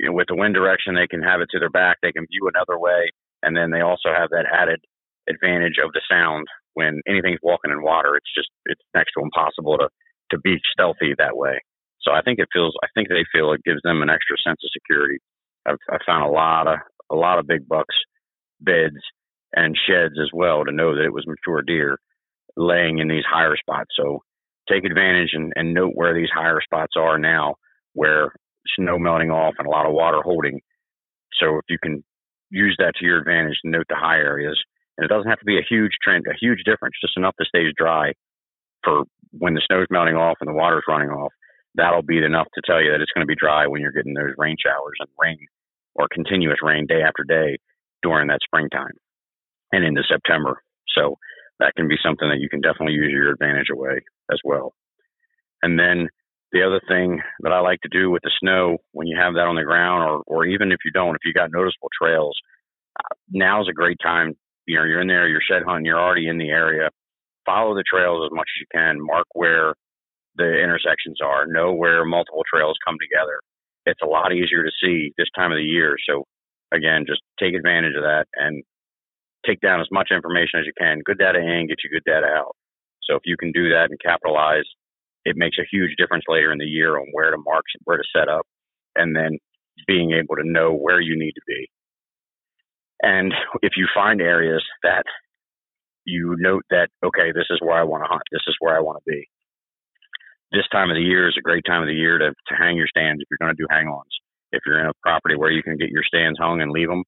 you 0.00 0.08
know, 0.08 0.12
with 0.12 0.28
the 0.28 0.36
wind 0.36 0.54
direction, 0.54 0.94
they 0.94 1.06
can 1.06 1.22
have 1.22 1.40
it 1.40 1.48
to 1.52 1.58
their 1.58 1.70
back. 1.70 1.98
They 2.02 2.12
can 2.12 2.26
view 2.26 2.48
another 2.48 2.78
way, 2.78 3.10
and 3.42 3.56
then 3.56 3.70
they 3.70 3.80
also 3.80 4.10
have 4.16 4.30
that 4.30 4.46
added 4.50 4.80
advantage 5.28 5.78
of 5.82 5.92
the 5.92 6.02
sound. 6.10 6.46
When 6.74 7.00
anything's 7.06 7.40
walking 7.42 7.70
in 7.70 7.82
water, 7.82 8.16
it's 8.16 8.32
just 8.34 8.48
it's 8.66 8.80
next 8.94 9.12
to 9.16 9.22
impossible 9.22 9.78
to 9.78 9.88
to 10.30 10.38
be 10.38 10.56
stealthy 10.72 11.14
that 11.18 11.36
way. 11.36 11.60
So 12.00 12.12
I 12.12 12.22
think 12.22 12.38
it 12.38 12.48
feels. 12.52 12.74
I 12.82 12.88
think 12.94 13.08
they 13.08 13.24
feel 13.32 13.52
it 13.52 13.64
gives 13.64 13.82
them 13.84 14.02
an 14.02 14.10
extra 14.10 14.36
sense 14.44 14.58
of 14.64 14.70
security. 14.72 15.18
I've, 15.66 15.78
I've 15.92 16.06
found 16.06 16.24
a 16.24 16.32
lot 16.32 16.66
of 16.66 16.78
a 17.10 17.14
lot 17.14 17.38
of 17.38 17.46
big 17.46 17.68
bucks 17.68 17.94
beds 18.60 18.96
and 19.52 19.76
sheds 19.86 20.14
as 20.20 20.30
well 20.32 20.64
to 20.64 20.72
know 20.72 20.94
that 20.96 21.04
it 21.04 21.12
was 21.12 21.26
mature 21.26 21.62
deer 21.62 21.98
laying 22.56 22.98
in 22.98 23.08
these 23.08 23.24
higher 23.30 23.56
spots. 23.56 23.90
So 23.96 24.22
take 24.70 24.84
advantage 24.84 25.30
and, 25.32 25.52
and 25.56 25.74
note 25.74 25.92
where 25.94 26.14
these 26.14 26.30
higher 26.34 26.60
spots 26.62 26.92
are 26.96 27.18
now, 27.18 27.56
where 27.94 28.32
snow 28.76 28.98
melting 28.98 29.30
off 29.30 29.54
and 29.58 29.66
a 29.66 29.70
lot 29.70 29.86
of 29.86 29.94
water 29.94 30.20
holding. 30.22 30.60
So 31.40 31.56
if 31.58 31.64
you 31.68 31.78
can 31.82 32.04
use 32.50 32.76
that 32.78 32.94
to 32.98 33.04
your 33.04 33.18
advantage 33.18 33.56
note 33.64 33.86
the 33.88 33.96
high 33.96 34.18
areas, 34.18 34.58
and 34.96 35.04
it 35.04 35.08
doesn't 35.08 35.28
have 35.28 35.38
to 35.38 35.44
be 35.44 35.58
a 35.58 35.66
huge 35.68 35.92
trend, 36.02 36.26
a 36.28 36.36
huge 36.38 36.60
difference, 36.64 36.94
just 37.00 37.16
enough 37.16 37.34
to 37.40 37.46
stay 37.48 37.64
dry 37.76 38.12
for 38.84 39.04
when 39.32 39.54
the 39.54 39.62
snow's 39.66 39.86
melting 39.90 40.16
off 40.16 40.36
and 40.40 40.48
the 40.48 40.54
water's 40.54 40.84
running 40.86 41.08
off. 41.08 41.32
That'll 41.74 42.02
be 42.02 42.18
enough 42.18 42.48
to 42.54 42.62
tell 42.66 42.82
you 42.82 42.92
that 42.92 43.00
it's 43.00 43.12
going 43.12 43.24
to 43.24 43.30
be 43.30 43.38
dry 43.38 43.66
when 43.66 43.80
you're 43.80 43.96
getting 43.96 44.12
those 44.12 44.36
rain 44.36 44.56
showers 44.62 44.98
and 45.00 45.08
rain 45.18 45.38
or 45.94 46.06
continuous 46.12 46.58
rain 46.62 46.86
day 46.86 47.00
after 47.00 47.24
day 47.24 47.56
during 48.02 48.28
that 48.28 48.40
springtime 48.44 48.92
and 49.72 49.84
into 49.84 50.02
September. 50.06 50.60
So 50.94 51.16
that 51.58 51.74
can 51.76 51.88
be 51.88 51.96
something 52.04 52.28
that 52.28 52.40
you 52.40 52.48
can 52.48 52.60
definitely 52.60 52.94
use 52.94 53.10
your 53.12 53.30
advantage 53.30 53.68
away 53.72 54.00
as 54.30 54.38
well. 54.44 54.74
And 55.62 55.78
then 55.78 56.08
the 56.52 56.62
other 56.62 56.80
thing 56.86 57.20
that 57.40 57.52
I 57.52 57.60
like 57.60 57.80
to 57.82 57.88
do 57.88 58.10
with 58.10 58.22
the 58.22 58.30
snow 58.40 58.78
when 58.92 59.06
you 59.06 59.16
have 59.18 59.34
that 59.34 59.46
on 59.46 59.56
the 59.56 59.64
ground, 59.64 60.02
or, 60.04 60.22
or 60.26 60.44
even 60.44 60.72
if 60.72 60.78
you 60.84 60.90
don't, 60.92 61.14
if 61.14 61.22
you 61.24 61.32
got 61.32 61.50
noticeable 61.50 61.88
trails, 61.96 62.36
uh, 62.98 63.14
now's 63.30 63.68
a 63.68 63.72
great 63.72 63.98
time. 64.02 64.34
You 64.66 64.78
know, 64.78 64.84
you're 64.84 65.00
in 65.00 65.08
there, 65.08 65.28
you're 65.28 65.40
shed 65.40 65.62
hunting, 65.66 65.86
you're 65.86 66.00
already 66.00 66.28
in 66.28 66.38
the 66.38 66.50
area. 66.50 66.90
Follow 67.46 67.74
the 67.74 67.84
trails 67.88 68.28
as 68.30 68.34
much 68.34 68.48
as 68.54 68.60
you 68.60 68.66
can. 68.72 68.98
Mark 69.00 69.26
where 69.32 69.74
the 70.36 70.62
intersections 70.62 71.18
are. 71.24 71.46
Know 71.46 71.72
where 71.72 72.04
multiple 72.04 72.44
trails 72.52 72.76
come 72.86 72.96
together. 73.00 73.40
It's 73.86 74.00
a 74.02 74.06
lot 74.06 74.32
easier 74.32 74.62
to 74.62 74.70
see 74.82 75.12
this 75.18 75.28
time 75.34 75.52
of 75.52 75.58
the 75.58 75.64
year. 75.64 75.96
So 76.08 76.24
again, 76.72 77.04
just 77.06 77.22
take 77.40 77.54
advantage 77.54 77.96
of 77.96 78.02
that 78.02 78.26
and 78.34 78.62
take 79.46 79.60
down 79.60 79.80
as 79.80 79.88
much 79.90 80.08
information 80.10 80.60
as 80.60 80.66
you 80.66 80.72
can. 80.78 81.00
Good 81.04 81.18
data 81.18 81.38
in, 81.38 81.66
get 81.68 81.78
you 81.84 81.90
good 81.90 82.04
data 82.06 82.26
out. 82.26 82.56
So 83.02 83.16
if 83.16 83.22
you 83.24 83.36
can 83.36 83.52
do 83.52 83.70
that 83.70 83.88
and 83.90 83.98
capitalize, 84.00 84.66
it 85.24 85.36
makes 85.36 85.58
a 85.58 85.68
huge 85.70 85.92
difference 85.98 86.24
later 86.28 86.52
in 86.52 86.58
the 86.58 86.64
year 86.64 86.98
on 86.98 87.06
where 87.12 87.30
to 87.30 87.38
mark, 87.38 87.64
where 87.84 87.96
to 87.96 88.04
set 88.14 88.28
up, 88.28 88.46
and 88.96 89.14
then 89.14 89.38
being 89.86 90.12
able 90.12 90.36
to 90.36 90.48
know 90.48 90.72
where 90.72 91.00
you 91.00 91.18
need 91.18 91.32
to 91.32 91.40
be. 91.46 91.68
And 93.02 93.32
if 93.62 93.72
you 93.76 93.86
find 93.94 94.20
areas 94.20 94.62
that 94.82 95.04
you 96.04 96.36
note 96.38 96.62
that, 96.70 96.88
okay, 97.04 97.32
this 97.34 97.46
is 97.50 97.58
where 97.60 97.78
I 97.78 97.84
want 97.84 98.04
to 98.04 98.08
hunt, 98.08 98.22
this 98.30 98.42
is 98.46 98.56
where 98.60 98.76
I 98.76 98.80
want 98.80 98.98
to 98.98 99.10
be. 99.10 99.28
This 100.52 100.68
time 100.70 100.90
of 100.90 100.96
the 100.96 101.02
year 101.02 101.28
is 101.28 101.36
a 101.38 101.42
great 101.42 101.64
time 101.66 101.82
of 101.82 101.88
the 101.88 101.94
year 101.94 102.18
to, 102.18 102.30
to 102.30 102.54
hang 102.54 102.76
your 102.76 102.86
stands 102.86 103.22
if 103.22 103.28
you're 103.30 103.40
going 103.40 103.56
to 103.56 103.60
do 103.60 103.66
hang 103.70 103.88
ons. 103.88 104.12
If 104.52 104.62
you're 104.66 104.80
in 104.80 104.86
a 104.86 104.92
property 105.02 105.34
where 105.34 105.50
you 105.50 105.62
can 105.62 105.78
get 105.78 105.88
your 105.88 106.04
stands 106.04 106.38
hung 106.38 106.60
and 106.60 106.70
leave 106.70 106.88
them, 106.88 107.04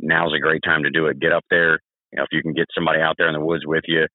now's 0.00 0.32
a 0.34 0.40
great 0.40 0.62
time 0.64 0.82
to 0.82 0.90
do 0.90 1.06
it. 1.06 1.20
Get 1.20 1.32
up 1.32 1.44
there. 1.50 1.80
You 2.12 2.18
know, 2.18 2.22
if 2.24 2.28
you 2.32 2.42
can 2.42 2.52
get 2.52 2.66
somebody 2.74 3.00
out 3.00 3.16
there 3.18 3.28
in 3.28 3.34
the 3.34 3.44
woods 3.44 3.64
with 3.66 3.84
you, 3.86 4.06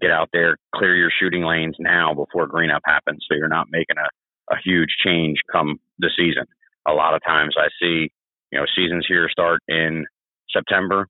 get 0.00 0.10
out 0.10 0.28
there, 0.32 0.56
clear 0.74 0.94
your 0.94 1.10
shooting 1.20 1.44
lanes 1.44 1.76
now 1.78 2.14
before 2.14 2.46
green 2.46 2.70
up 2.70 2.82
happens, 2.84 3.24
so 3.28 3.36
you're 3.36 3.48
not 3.48 3.68
making 3.70 3.96
a, 3.98 4.54
a 4.54 4.56
huge 4.64 4.90
change 5.04 5.36
come 5.50 5.78
the 5.98 6.10
season. 6.16 6.44
A 6.88 6.92
lot 6.92 7.14
of 7.14 7.22
times 7.24 7.54
I 7.58 7.68
see, 7.80 8.10
you 8.52 8.58
know, 8.58 8.64
seasons 8.76 9.06
here 9.08 9.28
start 9.30 9.60
in 9.68 10.06
September, 10.50 11.06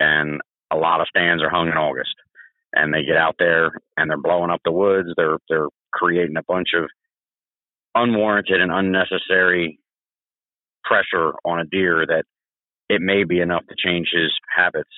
and 0.00 0.40
a 0.70 0.76
lot 0.76 1.00
of 1.00 1.08
stands 1.08 1.42
are 1.42 1.50
hung 1.50 1.68
in 1.68 1.74
August, 1.76 2.14
and 2.72 2.92
they 2.92 3.04
get 3.04 3.16
out 3.16 3.36
there 3.38 3.72
and 3.96 4.10
they're 4.10 4.16
blowing 4.16 4.50
up 4.50 4.60
the 4.64 4.72
woods. 4.72 5.08
They're 5.16 5.38
they're 5.48 5.68
creating 5.92 6.36
a 6.36 6.42
bunch 6.46 6.68
of 6.74 6.88
unwarranted 7.94 8.60
and 8.60 8.72
unnecessary 8.72 9.78
pressure 10.84 11.32
on 11.44 11.60
a 11.60 11.64
deer 11.64 12.04
that 12.06 12.24
it 12.92 13.00
may 13.00 13.24
be 13.24 13.40
enough 13.40 13.64
to 13.70 13.74
change 13.78 14.08
his 14.12 14.30
habits. 14.54 14.92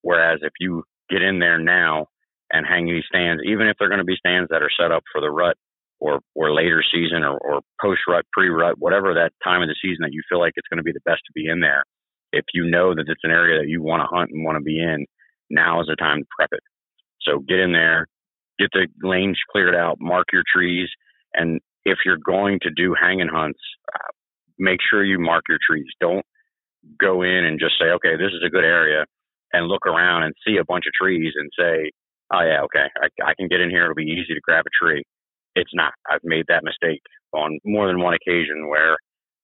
Whereas 0.00 0.40
if 0.42 0.52
you 0.58 0.84
get 1.10 1.20
in 1.20 1.38
there 1.38 1.58
now 1.58 2.06
and 2.50 2.66
hang 2.66 2.86
these 2.86 3.04
stands, 3.06 3.42
even 3.44 3.68
if 3.68 3.76
they're 3.78 3.90
going 3.90 4.00
to 4.00 4.04
be 4.08 4.16
stands 4.16 4.48
that 4.48 4.62
are 4.62 4.72
set 4.80 4.92
up 4.92 5.02
for 5.12 5.20
the 5.20 5.28
rut 5.30 5.58
or, 6.00 6.20
or 6.34 6.54
later 6.54 6.82
season 6.82 7.24
or, 7.24 7.36
or 7.36 7.60
post 7.82 8.00
rut, 8.08 8.24
pre 8.32 8.48
rut, 8.48 8.76
whatever 8.78 9.12
that 9.12 9.32
time 9.44 9.60
of 9.60 9.68
the 9.68 9.76
season 9.82 10.08
that 10.08 10.14
you 10.14 10.22
feel 10.26 10.40
like 10.40 10.54
it's 10.56 10.68
going 10.68 10.78
to 10.78 10.88
be 10.88 10.96
the 10.96 11.04
best 11.04 11.20
to 11.26 11.32
be 11.34 11.46
in 11.46 11.60
there, 11.60 11.84
if 12.32 12.46
you 12.54 12.64
know 12.64 12.94
that 12.94 13.04
it's 13.08 13.24
an 13.24 13.30
area 13.30 13.60
that 13.60 13.68
you 13.68 13.82
want 13.82 14.00
to 14.00 14.08
hunt 14.08 14.30
and 14.32 14.42
want 14.42 14.56
to 14.56 14.64
be 14.64 14.80
in, 14.80 15.04
now 15.50 15.82
is 15.82 15.86
the 15.86 15.96
time 15.96 16.20
to 16.20 16.28
prep 16.38 16.48
it. 16.52 16.64
So 17.20 17.40
get 17.40 17.58
in 17.58 17.72
there, 17.72 18.06
get 18.58 18.70
the 18.72 18.86
lanes 19.02 19.38
cleared 19.52 19.74
out, 19.74 19.96
mark 20.00 20.28
your 20.32 20.44
trees, 20.50 20.88
and 21.34 21.60
if 21.84 21.98
you're 22.06 22.24
going 22.24 22.60
to 22.62 22.70
do 22.70 22.94
hanging 22.98 23.28
hunts, 23.28 23.60
uh, 23.94 24.12
make 24.58 24.78
sure 24.80 25.04
you 25.04 25.18
mark 25.18 25.44
your 25.48 25.58
trees. 25.60 25.88
Don't 26.00 26.24
go 27.00 27.22
in 27.22 27.44
and 27.44 27.60
just 27.60 27.74
say, 27.80 27.90
okay, 27.90 28.16
this 28.16 28.32
is 28.32 28.42
a 28.44 28.50
good 28.50 28.64
area, 28.64 29.04
and 29.52 29.66
look 29.66 29.86
around 29.86 30.24
and 30.24 30.34
see 30.46 30.56
a 30.56 30.64
bunch 30.64 30.84
of 30.86 30.92
trees 30.92 31.32
and 31.36 31.50
say, 31.58 31.90
oh 32.32 32.42
yeah, 32.42 32.62
okay, 32.64 32.86
I, 33.00 33.30
I 33.30 33.34
can 33.34 33.48
get 33.48 33.60
in 33.60 33.70
here. 33.70 33.84
It'll 33.84 33.94
be 33.94 34.04
easy 34.04 34.34
to 34.34 34.40
grab 34.42 34.64
a 34.66 34.84
tree. 34.84 35.04
It's 35.54 35.70
not. 35.74 35.92
I've 36.10 36.24
made 36.24 36.44
that 36.48 36.64
mistake 36.64 37.02
on 37.32 37.58
more 37.64 37.86
than 37.86 38.00
one 38.00 38.14
occasion 38.14 38.68
where 38.68 38.96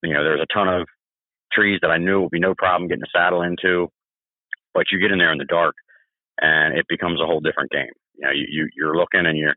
you 0.03 0.13
know 0.13 0.23
there's 0.25 0.43
a 0.43 0.55
ton 0.55 0.69
of 0.69 0.87
trees 1.53 1.79
that 1.83 1.91
I 1.91 1.99
knew 1.99 2.23
would 2.23 2.31
be 2.31 2.41
no 2.41 2.55
problem 2.57 2.89
getting 2.89 3.05
a 3.05 3.17
saddle 3.19 3.43
into, 3.43 3.89
but 4.75 4.87
you 4.91 5.01
get 5.01 5.13
in 5.13 5.19
there 5.19 5.33
in 5.33 5.39
the 5.39 5.45
dark 5.45 5.75
and 6.41 6.77
it 6.77 6.87
becomes 6.89 7.21
a 7.21 7.27
whole 7.27 7.41
different 7.41 7.71
game. 7.71 7.93
You 8.17 8.27
know, 8.27 8.33
you, 8.33 8.47
you 8.51 8.69
you're 8.77 8.97
looking 8.97 9.27
and 9.27 9.39
you're 9.39 9.55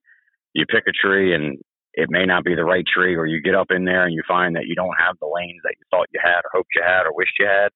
you 0.54 0.66
pick 0.66 0.86
a 0.88 0.92
tree 0.92 1.36
and 1.36 1.58
it 1.98 2.14
may 2.14 2.26
not 2.30 2.46
be 2.46 2.54
the 2.54 2.64
right 2.64 2.86
tree, 2.86 3.16
or 3.16 3.26
you 3.26 3.42
get 3.42 3.56
up 3.56 3.72
in 3.72 3.84
there 3.84 4.06
and 4.06 4.14
you 4.14 4.22
find 4.28 4.56
that 4.56 4.70
you 4.70 4.76
don't 4.76 4.96
have 5.02 5.18
the 5.20 5.26
lanes 5.26 5.62
that 5.64 5.74
you 5.80 5.86
thought 5.90 6.06
you 6.14 6.22
had, 6.24 6.46
or 6.46 6.54
hoped 6.54 6.70
you 6.76 6.84
had, 6.86 7.10
or 7.10 7.12
wished 7.12 7.34
you 7.40 7.48
had. 7.48 7.70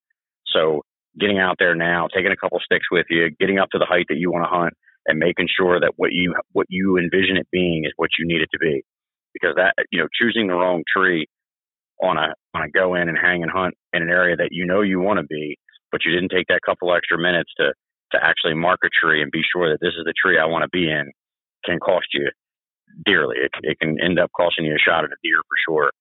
So 0.53 0.85
getting 1.19 1.39
out 1.39 1.55
there 1.57 1.73
now, 1.73 2.07
taking 2.13 2.31
a 2.31 2.37
couple 2.37 2.59
sticks 2.63 2.85
with 2.91 3.07
you, 3.09 3.31
getting 3.39 3.57
up 3.57 3.69
to 3.71 3.79
the 3.79 3.89
height 3.89 4.05
that 4.09 4.21
you 4.21 4.31
want 4.31 4.45
to 4.45 4.55
hunt, 4.55 4.73
and 5.07 5.17
making 5.17 5.49
sure 5.49 5.79
that 5.79 5.93
what 5.97 6.13
you 6.13 6.35
what 6.53 6.67
you 6.69 6.97
envision 7.01 7.35
it 7.35 7.49
being 7.51 7.83
is 7.85 7.93
what 7.97 8.11
you 8.19 8.27
need 8.27 8.45
it 8.45 8.49
to 8.53 8.59
be, 8.59 8.85
because 9.33 9.57
that 9.57 9.73
you 9.91 9.99
know 9.99 10.07
choosing 10.13 10.45
the 10.45 10.53
wrong 10.53 10.83
tree 10.85 11.25
on 12.03 12.17
a 12.17 12.29
on 12.53 12.61
a 12.61 12.69
go 12.69 12.93
in 12.93 13.09
and 13.09 13.17
hang 13.17 13.41
and 13.41 13.51
hunt 13.51 13.73
in 13.91 14.03
an 14.03 14.09
area 14.09 14.35
that 14.35 14.49
you 14.51 14.67
know 14.67 14.81
you 14.81 14.99
want 14.99 15.17
to 15.17 15.25
be, 15.25 15.57
but 15.91 16.01
you 16.05 16.13
didn't 16.13 16.29
take 16.29 16.45
that 16.49 16.61
couple 16.63 16.93
extra 16.93 17.17
minutes 17.17 17.49
to 17.57 17.73
to 18.13 18.19
actually 18.21 18.53
mark 18.53 18.81
a 18.85 18.89
tree 18.93 19.23
and 19.23 19.31
be 19.31 19.41
sure 19.41 19.73
that 19.73 19.81
this 19.81 19.97
is 19.97 20.05
the 20.05 20.13
tree 20.13 20.37
I 20.37 20.45
want 20.45 20.61
to 20.61 20.69
be 20.69 20.85
in 20.85 21.09
can 21.65 21.79
cost 21.79 22.07
you 22.13 22.29
dearly. 23.05 23.37
It, 23.37 23.51
it 23.63 23.79
can 23.79 23.97
end 24.01 24.19
up 24.19 24.31
costing 24.35 24.65
you 24.65 24.75
a 24.75 24.79
shot 24.79 25.03
at 25.03 25.11
a 25.11 25.19
deer 25.23 25.41
for 25.47 25.57
sure. 25.67 25.91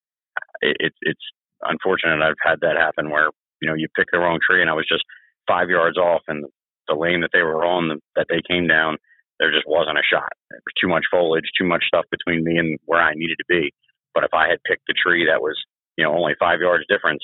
It, 0.61 0.77
it, 0.81 0.93
it's 1.03 1.27
unfortunate. 1.63 2.23
I've 2.23 2.41
had 2.43 2.61
that 2.61 2.77
happen 2.77 3.11
where 3.11 3.31
you 3.61 3.69
know 3.69 3.75
you 3.75 3.89
pick 3.97 4.09
the 4.13 4.19
wrong 4.19 4.39
tree, 4.41 4.61
and 4.61 4.71
I 4.71 4.75
was 4.75 4.87
just 4.89 5.05
five 5.47 5.69
yards 5.69 5.99
off, 5.99 6.23
and 6.29 6.45
the 6.89 6.95
lane 6.95 7.21
that 7.21 7.31
they 7.33 7.43
were 7.43 7.65
on 7.65 7.89
the, 7.89 7.97
that 8.17 8.27
they 8.29 8.43
came 8.47 8.67
down, 8.67 8.97
there 9.39 9.53
just 9.53 9.69
wasn't 9.69 9.99
a 9.99 10.07
shot. 10.07 10.33
There 10.51 10.61
was 10.65 10.77
too 10.81 10.89
much 10.89 11.05
foliage, 11.11 11.49
too 11.57 11.67
much 11.67 11.85
stuff 11.87 12.05
between 12.11 12.45
me 12.45 12.59
and 12.59 12.79
where 12.85 13.01
I 13.01 13.15
needed 13.15 13.39
to 13.39 13.49
be. 13.49 13.73
But 14.15 14.25
if 14.25 14.35
I 14.35 14.49
had 14.49 14.65
picked 14.67 14.87
the 14.87 14.99
tree 14.99 15.27
that 15.27 15.41
was 15.41 15.57
you 15.97 16.05
know 16.05 16.15
only 16.15 16.35
five 16.39 16.61
yards 16.61 16.85
difference, 16.89 17.23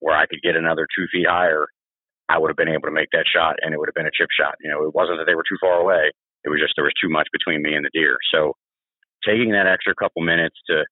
where 0.00 0.16
I 0.16 0.26
could 0.26 0.42
get 0.42 0.56
another 0.56 0.86
two 0.86 1.06
feet 1.12 1.26
higher, 1.28 1.66
I 2.28 2.38
would 2.38 2.50
have 2.50 2.58
been 2.58 2.72
able 2.72 2.88
to 2.88 2.94
make 2.94 3.10
that 3.12 3.30
shot, 3.30 3.56
and 3.62 3.72
it 3.72 3.78
would 3.78 3.88
have 3.88 3.94
been 3.94 4.10
a 4.10 4.16
chip 4.16 4.28
shot. 4.34 4.56
You 4.60 4.70
know, 4.70 4.84
it 4.84 4.94
wasn't 4.94 5.18
that 5.18 5.26
they 5.26 5.38
were 5.38 5.46
too 5.46 5.60
far 5.60 5.80
away. 5.80 6.10
It 6.44 6.50
was 6.50 6.60
just 6.60 6.74
there 6.76 6.86
was 6.86 6.94
too 7.00 7.08
much 7.08 7.26
between 7.32 7.62
me 7.62 7.74
and 7.74 7.84
the 7.84 7.94
deer. 7.94 8.18
So 8.30 8.54
taking 9.26 9.52
that 9.52 9.66
extra 9.66 9.94
couple 9.94 10.22
minutes 10.22 10.56
to 10.68 10.84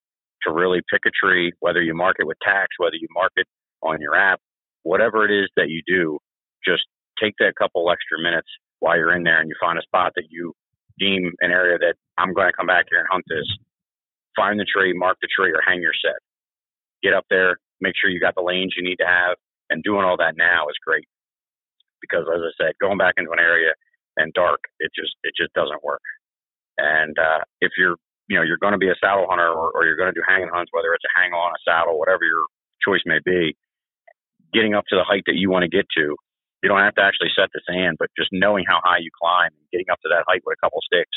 to 0.42 0.52
really 0.52 0.80
pick 0.92 1.00
a 1.06 1.10
tree, 1.10 1.52
whether 1.60 1.82
you 1.82 1.94
mark 1.94 2.16
it 2.18 2.26
with 2.26 2.36
tacks, 2.44 2.76
whether 2.76 2.96
you 2.96 3.08
mark 3.14 3.32
it 3.36 3.46
on 3.82 4.00
your 4.00 4.14
app, 4.14 4.40
whatever 4.82 5.24
it 5.24 5.32
is 5.32 5.48
that 5.56 5.68
you 5.68 5.80
do, 5.86 6.18
just 6.66 6.82
take 7.20 7.34
that 7.38 7.54
couple 7.56 7.90
extra 7.90 8.20
minutes 8.22 8.48
while 8.80 8.96
you're 8.96 9.16
in 9.16 9.22
there 9.22 9.40
and 9.40 9.48
you 9.48 9.54
find 9.58 9.78
a 9.78 9.82
spot 9.82 10.12
that 10.16 10.26
you 10.28 10.52
deem 10.98 11.32
an 11.40 11.50
area 11.50 11.78
that 11.78 11.94
I'm 12.18 12.34
going 12.34 12.48
to 12.48 12.52
come 12.52 12.66
back 12.66 12.86
here 12.90 13.00
and 13.00 13.08
hunt 13.10 13.24
this. 13.28 13.46
Find 14.36 14.58
the 14.58 14.66
tree, 14.66 14.92
mark 14.94 15.16
the 15.22 15.28
tree, 15.34 15.50
or 15.50 15.62
hang 15.66 15.80
your 15.80 15.96
set. 16.04 16.20
Get 17.02 17.14
up 17.14 17.24
there, 17.30 17.56
make 17.80 17.94
sure 17.96 18.10
you 18.10 18.20
got 18.20 18.34
the 18.34 18.42
lanes 18.42 18.74
you 18.76 18.84
need 18.84 18.96
to 18.96 19.06
have, 19.06 19.36
and 19.70 19.82
doing 19.82 20.04
all 20.04 20.16
that 20.18 20.36
now 20.36 20.68
is 20.68 20.76
great. 20.84 21.06
Because 22.00 22.26
as 22.28 22.40
I 22.42 22.52
said, 22.60 22.72
going 22.80 22.98
back 22.98 23.14
into 23.16 23.30
an 23.32 23.38
area 23.40 23.72
and 24.16 24.32
dark, 24.34 24.60
it 24.78 24.90
just 24.94 25.14
it 25.22 25.32
just 25.36 25.52
doesn't 25.54 25.82
work. 25.82 26.02
And 26.76 27.16
uh, 27.18 27.40
if 27.60 27.72
you're 27.78 27.96
you 28.28 28.36
know 28.36 28.42
you're 28.44 28.60
going 28.60 28.72
to 28.72 28.82
be 28.82 28.88
a 28.88 28.98
saddle 29.00 29.26
hunter 29.28 29.48
or, 29.48 29.72
or 29.74 29.84
you're 29.84 29.96
going 29.96 30.12
to 30.12 30.16
do 30.16 30.24
hanging 30.26 30.50
hunts, 30.52 30.72
whether 30.72 30.92
it's 30.94 31.04
a 31.04 31.14
hang 31.18 31.32
on, 31.32 31.52
a 31.52 31.60
saddle, 31.64 31.98
whatever 31.98 32.24
your 32.24 32.44
choice 32.84 33.02
may 33.06 33.18
be, 33.24 33.56
getting 34.52 34.74
up 34.74 34.84
to 34.88 34.96
the 34.96 35.04
height 35.04 35.24
that 35.26 35.36
you 35.36 35.50
want 35.50 35.62
to 35.64 35.68
get 35.68 35.86
to, 35.96 36.16
you 36.62 36.68
don't 36.68 36.80
have 36.80 36.94
to 36.94 37.04
actually 37.04 37.28
set 37.36 37.50
the 37.52 37.60
sand, 37.68 37.96
but 37.98 38.08
just 38.16 38.30
knowing 38.32 38.64
how 38.66 38.80
high 38.82 38.98
you 38.98 39.10
climb 39.20 39.52
and 39.52 39.70
getting 39.72 39.90
up 39.90 40.00
to 40.00 40.08
that 40.08 40.24
height 40.26 40.40
with 40.46 40.56
a 40.56 40.64
couple 40.64 40.80
sticks 40.80 41.16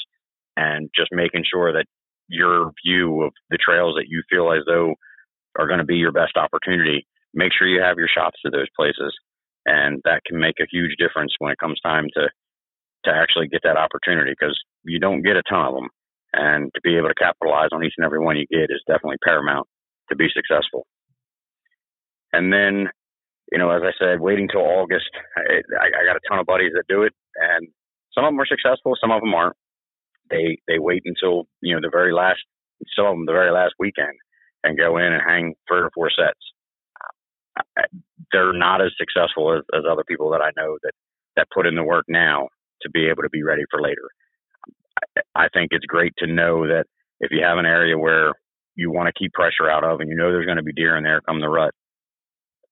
and 0.57 0.89
just 0.95 1.09
making 1.11 1.45
sure 1.47 1.71
that 1.71 1.85
your 2.27 2.73
view 2.83 3.23
of 3.23 3.31
the 3.49 3.57
trails 3.57 3.95
that 3.95 4.09
you 4.09 4.23
feel 4.29 4.51
as 4.51 4.63
though 4.67 4.95
are 5.57 5.67
going 5.67 5.79
to 5.79 5.87
be 5.87 5.95
your 5.95 6.11
best 6.11 6.35
opportunity, 6.35 7.07
make 7.33 7.53
sure 7.55 7.67
you 7.67 7.81
have 7.81 7.97
your 7.97 8.11
shots 8.11 8.35
to 8.43 8.51
those 8.51 8.67
places. 8.75 9.15
And 9.65 10.01
that 10.03 10.23
can 10.25 10.39
make 10.39 10.59
a 10.59 10.67
huge 10.69 10.95
difference 10.97 11.33
when 11.39 11.51
it 11.51 11.59
comes 11.59 11.79
time 11.81 12.07
to 12.15 12.27
to 13.05 13.11
actually 13.13 13.47
get 13.47 13.61
that 13.63 13.77
opportunity 13.77 14.31
because 14.31 14.57
you 14.83 14.99
don't 14.99 15.21
get 15.21 15.37
a 15.37 15.43
ton 15.47 15.65
of 15.65 15.75
them 15.75 15.87
and 16.33 16.71
to 16.73 16.81
be 16.83 16.97
able 16.97 17.07
to 17.09 17.15
capitalize 17.15 17.69
on 17.71 17.83
each 17.83 17.93
and 17.97 18.05
every 18.05 18.19
one 18.19 18.37
you 18.37 18.45
get 18.49 18.69
is 18.69 18.83
definitely 18.87 19.17
paramount 19.23 19.67
to 20.09 20.15
be 20.15 20.27
successful. 20.33 20.85
And 22.33 22.51
then, 22.51 22.89
you 23.51 23.57
know, 23.57 23.71
as 23.71 23.81
I 23.83 23.91
said, 23.97 24.19
waiting 24.19 24.47
till 24.51 24.61
August, 24.61 25.09
I, 25.37 25.61
I 25.79 26.05
got 26.05 26.17
a 26.17 26.27
ton 26.27 26.39
of 26.39 26.45
buddies 26.45 26.73
that 26.75 26.87
do 26.89 27.03
it, 27.03 27.13
and 27.35 27.67
some 28.13 28.25
of 28.25 28.29
them 28.29 28.39
are 28.39 28.45
successful, 28.45 28.95
some 28.99 29.11
of 29.11 29.21
them 29.21 29.33
aren't. 29.33 29.55
They 30.29 30.57
they 30.67 30.79
wait 30.79 31.03
until 31.05 31.47
you 31.61 31.73
know 31.73 31.81
the 31.81 31.89
very 31.89 32.13
last, 32.13 32.39
some 32.95 33.05
of 33.05 33.13
them 33.13 33.25
the 33.25 33.31
very 33.31 33.51
last 33.51 33.75
weekend, 33.79 34.17
and 34.63 34.77
go 34.77 34.97
in 34.97 35.13
and 35.13 35.21
hang 35.25 35.53
three 35.67 35.79
or 35.79 35.91
four 35.95 36.09
sets. 36.09 36.39
They're 38.33 38.53
not 38.53 38.81
as 38.81 38.91
successful 38.97 39.57
as, 39.57 39.63
as 39.73 39.83
other 39.89 40.03
people 40.05 40.29
that 40.31 40.41
I 40.41 40.51
know 40.57 40.77
that 40.83 40.91
that 41.37 41.47
put 41.53 41.65
in 41.65 41.75
the 41.75 41.83
work 41.83 42.05
now 42.09 42.49
to 42.81 42.89
be 42.89 43.07
able 43.07 43.23
to 43.23 43.29
be 43.29 43.43
ready 43.43 43.63
for 43.71 43.81
later. 43.81 44.09
I 45.35 45.47
think 45.53 45.69
it's 45.71 45.85
great 45.85 46.13
to 46.19 46.27
know 46.27 46.67
that 46.67 46.85
if 47.19 47.31
you 47.31 47.43
have 47.43 47.57
an 47.57 47.65
area 47.65 47.97
where 47.97 48.33
you 48.75 48.91
want 48.91 49.07
to 49.07 49.19
keep 49.19 49.33
pressure 49.33 49.69
out 49.69 49.83
of 49.83 49.99
and 49.99 50.09
you 50.09 50.15
know 50.15 50.31
there's 50.31 50.45
going 50.45 50.57
to 50.57 50.63
be 50.63 50.73
deer 50.73 50.97
in 50.97 51.03
there 51.03 51.21
come 51.21 51.41
the 51.41 51.49
rut, 51.49 51.73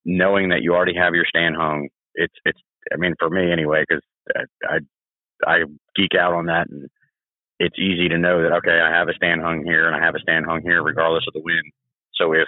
knowing 0.05 0.49
that 0.49 0.61
you 0.61 0.73
already 0.73 0.95
have 0.95 1.15
your 1.15 1.25
stand 1.27 1.55
hung, 1.55 1.89
it's 2.15 2.33
it's. 2.45 2.59
I 2.93 2.97
mean, 2.97 3.15
for 3.17 3.29
me 3.29 3.51
anyway, 3.51 3.83
because 3.87 4.03
I, 4.35 4.75
I 4.75 5.51
I 5.51 5.57
geek 5.95 6.13
out 6.19 6.33
on 6.33 6.45
that, 6.47 6.69
and 6.69 6.87
it's 7.59 7.79
easy 7.79 8.09
to 8.09 8.17
know 8.17 8.43
that 8.43 8.53
okay, 8.57 8.79
I 8.79 8.91
have 8.91 9.09
a 9.09 9.13
stand 9.13 9.41
hung 9.41 9.63
here 9.65 9.87
and 9.87 9.95
I 9.95 10.05
have 10.05 10.15
a 10.15 10.19
stand 10.19 10.45
hung 10.45 10.61
here, 10.61 10.83
regardless 10.83 11.25
of 11.27 11.33
the 11.33 11.41
wind. 11.43 11.65
So 12.15 12.33
if 12.33 12.47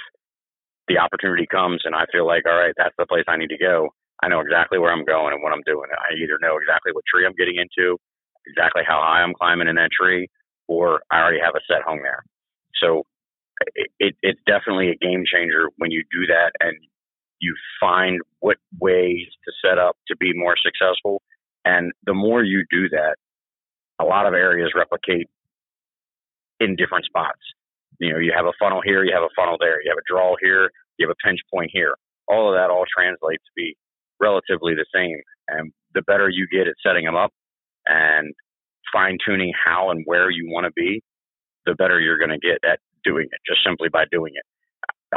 the 0.87 0.99
opportunity 0.99 1.47
comes 1.49 1.81
and 1.85 1.95
I 1.95 2.05
feel 2.11 2.25
like, 2.25 2.43
all 2.47 2.57
right, 2.57 2.73
that's 2.77 2.95
the 2.97 3.05
place 3.05 3.25
I 3.27 3.37
need 3.37 3.49
to 3.51 3.57
go, 3.57 3.89
I 4.23 4.27
know 4.27 4.39
exactly 4.39 4.79
where 4.79 4.91
I'm 4.91 5.05
going 5.05 5.33
and 5.33 5.43
what 5.43 5.53
I'm 5.53 5.63
doing. 5.65 5.89
I 5.91 6.15
either 6.15 6.39
know 6.41 6.57
exactly 6.57 6.91
what 6.93 7.03
tree 7.07 7.25
I'm 7.25 7.35
getting 7.37 7.59
into, 7.59 7.97
exactly 8.49 8.83
how 8.87 9.01
high 9.03 9.21
I'm 9.21 9.33
climbing 9.33 9.67
in 9.67 9.75
that 9.75 9.91
tree, 9.91 10.29
or 10.67 11.01
I 11.11 11.19
already 11.19 11.39
have 11.43 11.55
a 11.55 11.63
set 11.67 11.83
hung 11.85 12.01
there. 12.01 12.23
So 12.81 13.03
it, 13.75 13.89
it, 13.99 14.15
it's 14.21 14.41
definitely 14.45 14.89
a 14.89 14.95
game 14.95 15.23
changer 15.25 15.69
when 15.77 15.91
you 15.91 16.03
do 16.11 16.27
that 16.27 16.51
and 16.59 16.77
you 17.39 17.55
find 17.79 18.19
what 18.39 18.57
ways 18.79 19.27
to 19.45 19.51
set 19.63 19.77
up 19.77 19.97
to 20.07 20.15
be 20.17 20.31
more 20.33 20.55
successful. 20.57 21.21
And 21.65 21.91
the 22.05 22.13
more 22.13 22.43
you 22.43 22.63
do 22.71 22.89
that, 22.89 23.15
a 23.99 24.05
lot 24.05 24.25
of 24.25 24.33
areas 24.33 24.71
replicate 24.75 25.27
in 26.59 26.75
different 26.75 27.05
spots. 27.05 27.41
You 27.99 28.13
know, 28.13 28.19
you 28.19 28.31
have 28.35 28.45
a 28.45 28.53
funnel 28.59 28.81
here, 28.83 29.03
you 29.03 29.13
have 29.13 29.23
a 29.23 29.33
funnel 29.35 29.57
there, 29.59 29.81
you 29.81 29.89
have 29.89 29.97
a 29.97 30.07
draw 30.09 30.35
here, 30.41 30.69
you 30.97 31.07
have 31.07 31.15
a 31.15 31.27
pinch 31.27 31.39
point 31.53 31.71
here. 31.73 31.95
All 32.27 32.49
of 32.49 32.55
that 32.55 32.69
all 32.69 32.85
translates 32.85 33.43
to 33.43 33.51
be 33.55 33.75
relatively 34.19 34.73
the 34.73 34.85
same. 34.93 35.17
And 35.47 35.71
the 35.93 36.01
better 36.03 36.29
you 36.29 36.47
get 36.51 36.67
at 36.67 36.75
setting 36.85 37.05
them 37.05 37.15
up, 37.15 37.31
and 37.87 38.33
fine 38.91 39.17
tuning 39.25 39.51
how 39.53 39.89
and 39.89 40.03
where 40.05 40.29
you 40.29 40.47
want 40.47 40.65
to 40.65 40.71
be, 40.75 41.01
the 41.65 41.75
better 41.75 41.99
you're 41.99 42.17
going 42.17 42.31
to 42.31 42.39
get 42.39 42.59
at 42.69 42.79
doing 43.03 43.27
it 43.29 43.41
just 43.47 43.63
simply 43.65 43.89
by 43.89 44.05
doing 44.11 44.33
it. 44.35 44.45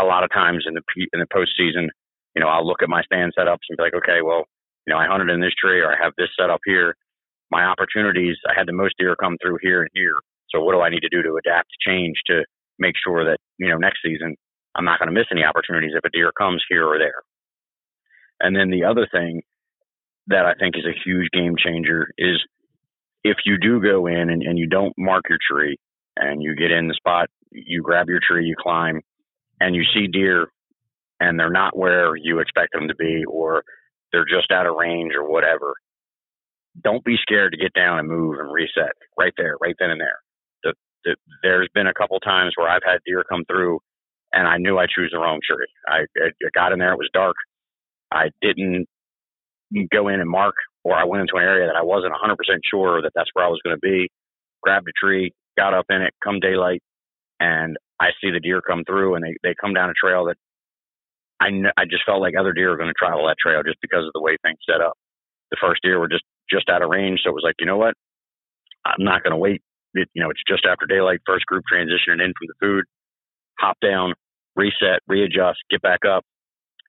A 0.00 0.04
lot 0.04 0.24
of 0.24 0.30
times 0.30 0.64
in 0.66 0.74
the 0.74 0.82
in 1.12 1.20
the 1.20 1.26
postseason, 1.26 1.88
you 2.34 2.40
know, 2.40 2.48
I'll 2.48 2.66
look 2.66 2.82
at 2.82 2.88
my 2.88 3.02
stand 3.02 3.32
setups 3.36 3.66
and 3.68 3.76
be 3.76 3.82
like, 3.82 3.94
okay, 3.94 4.22
well, 4.22 4.44
you 4.86 4.94
know, 4.94 4.98
I 4.98 5.06
hunted 5.06 5.30
in 5.30 5.40
this 5.40 5.54
tree 5.58 5.80
or 5.80 5.92
I 5.92 6.02
have 6.02 6.12
this 6.16 6.28
set 6.38 6.50
up 6.50 6.60
here. 6.64 6.94
My 7.50 7.64
opportunities, 7.64 8.36
I 8.48 8.54
had 8.56 8.68
the 8.68 8.72
most 8.72 8.94
deer 8.98 9.16
come 9.16 9.36
through 9.42 9.58
here 9.60 9.80
and 9.82 9.90
here. 9.92 10.16
So 10.50 10.62
what 10.62 10.72
do 10.72 10.80
I 10.80 10.90
need 10.90 11.00
to 11.00 11.08
do 11.08 11.22
to 11.22 11.36
adapt, 11.36 11.70
change, 11.86 12.16
to 12.26 12.44
make 12.78 12.94
sure 13.04 13.24
that 13.24 13.38
you 13.58 13.68
know 13.68 13.76
next 13.76 14.00
season 14.04 14.36
I'm 14.74 14.84
not 14.84 14.98
going 14.98 15.08
to 15.08 15.18
miss 15.18 15.26
any 15.30 15.44
opportunities 15.44 15.92
if 15.94 16.04
a 16.04 16.10
deer 16.10 16.32
comes 16.36 16.62
here 16.68 16.86
or 16.86 16.98
there. 16.98 17.22
And 18.40 18.56
then 18.56 18.70
the 18.70 18.84
other 18.84 19.06
thing 19.10 19.42
that 20.28 20.46
I 20.46 20.54
think 20.54 20.76
is 20.76 20.86
a 20.86 20.96
huge 21.04 21.28
game 21.32 21.56
changer 21.58 22.08
is 22.16 22.38
if 23.24 23.38
you 23.44 23.58
do 23.58 23.80
go 23.80 24.06
in 24.06 24.30
and, 24.30 24.42
and 24.42 24.58
you 24.58 24.66
don't 24.66 24.94
mark 24.96 25.24
your 25.28 25.38
tree 25.50 25.76
and 26.16 26.42
you 26.42 26.54
get 26.54 26.70
in 26.70 26.88
the 26.88 26.94
spot, 26.94 27.28
you 27.50 27.82
grab 27.82 28.08
your 28.08 28.20
tree, 28.26 28.46
you 28.46 28.54
climb, 28.58 29.00
and 29.60 29.74
you 29.74 29.82
see 29.94 30.06
deer 30.06 30.48
and 31.20 31.38
they're 31.38 31.50
not 31.50 31.76
where 31.76 32.16
you 32.16 32.38
expect 32.38 32.72
them 32.72 32.88
to 32.88 32.94
be, 32.94 33.24
or 33.28 33.62
they're 34.10 34.24
just 34.24 34.50
out 34.50 34.66
of 34.66 34.74
range 34.76 35.12
or 35.14 35.28
whatever, 35.28 35.74
don't 36.82 37.04
be 37.04 37.16
scared 37.20 37.52
to 37.52 37.58
get 37.58 37.74
down 37.74 37.98
and 37.98 38.08
move 38.08 38.38
and 38.38 38.52
reset 38.52 38.92
right 39.18 39.34
there, 39.36 39.56
right 39.60 39.74
then 39.78 39.90
and 39.90 40.00
there. 40.00 40.18
The, 40.64 40.74
the, 41.04 41.16
there's 41.42 41.68
been 41.74 41.86
a 41.86 41.94
couple 41.94 42.18
times 42.20 42.54
where 42.56 42.68
I've 42.68 42.82
had 42.84 43.00
deer 43.04 43.22
come 43.28 43.44
through 43.44 43.80
and 44.32 44.48
I 44.48 44.56
knew 44.56 44.78
I 44.78 44.86
chose 44.86 45.10
the 45.12 45.18
wrong 45.18 45.40
tree. 45.46 45.66
I, 45.86 46.06
I 46.16 46.30
got 46.54 46.72
in 46.72 46.78
there, 46.78 46.92
it 46.92 46.98
was 46.98 47.10
dark. 47.12 47.36
I 48.12 48.30
didn't 48.40 48.86
go 49.92 50.08
in 50.08 50.20
and 50.20 50.30
mark, 50.30 50.54
or 50.84 50.94
I 50.94 51.04
went 51.04 51.22
into 51.22 51.36
an 51.36 51.42
area 51.44 51.66
that 51.66 51.76
I 51.76 51.82
wasn't 51.82 52.14
100% 52.14 52.36
sure 52.70 53.02
that 53.02 53.12
that's 53.14 53.30
where 53.34 53.44
I 53.44 53.48
was 53.48 53.60
going 53.64 53.76
to 53.76 53.80
be. 53.80 54.08
Grabbed 54.62 54.88
a 54.88 54.92
tree, 54.98 55.32
got 55.56 55.74
up 55.74 55.86
in 55.90 56.02
it, 56.02 56.14
come 56.22 56.40
daylight, 56.40 56.82
and 57.40 57.76
I 58.00 58.08
see 58.20 58.30
the 58.30 58.40
deer 58.40 58.60
come 58.62 58.84
through, 58.84 59.14
and 59.14 59.24
they 59.24 59.34
they 59.42 59.54
come 59.60 59.74
down 59.74 59.90
a 59.90 59.94
trail 59.94 60.26
that 60.26 60.36
I 61.40 61.50
kn- 61.50 61.72
I 61.76 61.84
just 61.84 62.04
felt 62.06 62.20
like 62.20 62.34
other 62.38 62.52
deer 62.52 62.70
were 62.70 62.76
going 62.76 62.92
to 62.92 62.98
travel 62.98 63.26
that 63.26 63.36
trail 63.40 63.62
just 63.64 63.80
because 63.80 64.04
of 64.04 64.12
the 64.14 64.20
way 64.22 64.36
things 64.42 64.58
set 64.68 64.80
up. 64.80 64.94
The 65.50 65.56
first 65.60 65.82
deer 65.82 65.98
were 65.98 66.08
just 66.08 66.24
just 66.50 66.68
out 66.68 66.82
of 66.82 66.90
range, 66.90 67.20
so 67.24 67.30
it 67.30 67.34
was 67.34 67.44
like, 67.44 67.56
you 67.60 67.66
know 67.66 67.76
what, 67.78 67.94
I'm 68.84 69.04
not 69.04 69.22
going 69.22 69.32
to 69.32 69.36
wait. 69.38 69.62
It, 69.94 70.08
you 70.14 70.22
know, 70.22 70.30
it's 70.30 70.42
just 70.48 70.64
after 70.66 70.86
daylight. 70.86 71.20
First 71.26 71.46
group 71.46 71.64
transitioning 71.72 72.22
in 72.24 72.32
from 72.36 72.48
the 72.48 72.54
food, 72.60 72.84
hop 73.58 73.76
down, 73.82 74.14
reset, 74.56 75.00
readjust, 75.08 75.58
get 75.70 75.82
back 75.82 76.00
up, 76.08 76.24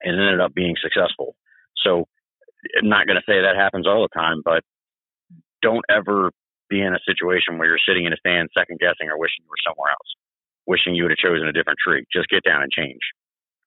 and 0.01 0.19
ended 0.19 0.41
up 0.41 0.53
being 0.53 0.75
successful. 0.81 1.35
So, 1.83 2.05
I'm 2.77 2.89
not 2.89 3.07
going 3.07 3.17
to 3.17 3.27
say 3.27 3.41
that 3.41 3.55
happens 3.57 3.87
all 3.87 4.01
the 4.01 4.13
time, 4.13 4.41
but 4.43 4.61
don't 5.61 5.85
ever 5.89 6.31
be 6.69 6.81
in 6.81 6.95
a 6.95 7.05
situation 7.05 7.57
where 7.57 7.67
you're 7.67 7.87
sitting 7.87 8.05
in 8.05 8.13
a 8.13 8.21
stand 8.23 8.49
second 8.57 8.79
guessing 8.79 9.09
or 9.09 9.19
wishing 9.19 9.43
you 9.43 9.51
were 9.51 9.65
somewhere 9.65 9.91
else, 9.91 10.09
wishing 10.65 10.95
you 10.95 11.03
would 11.03 11.11
have 11.11 11.21
chosen 11.21 11.47
a 11.47 11.53
different 11.53 11.79
tree. 11.83 12.05
Just 12.11 12.29
get 12.29 12.43
down 12.43 12.63
and 12.63 12.71
change. 12.71 13.01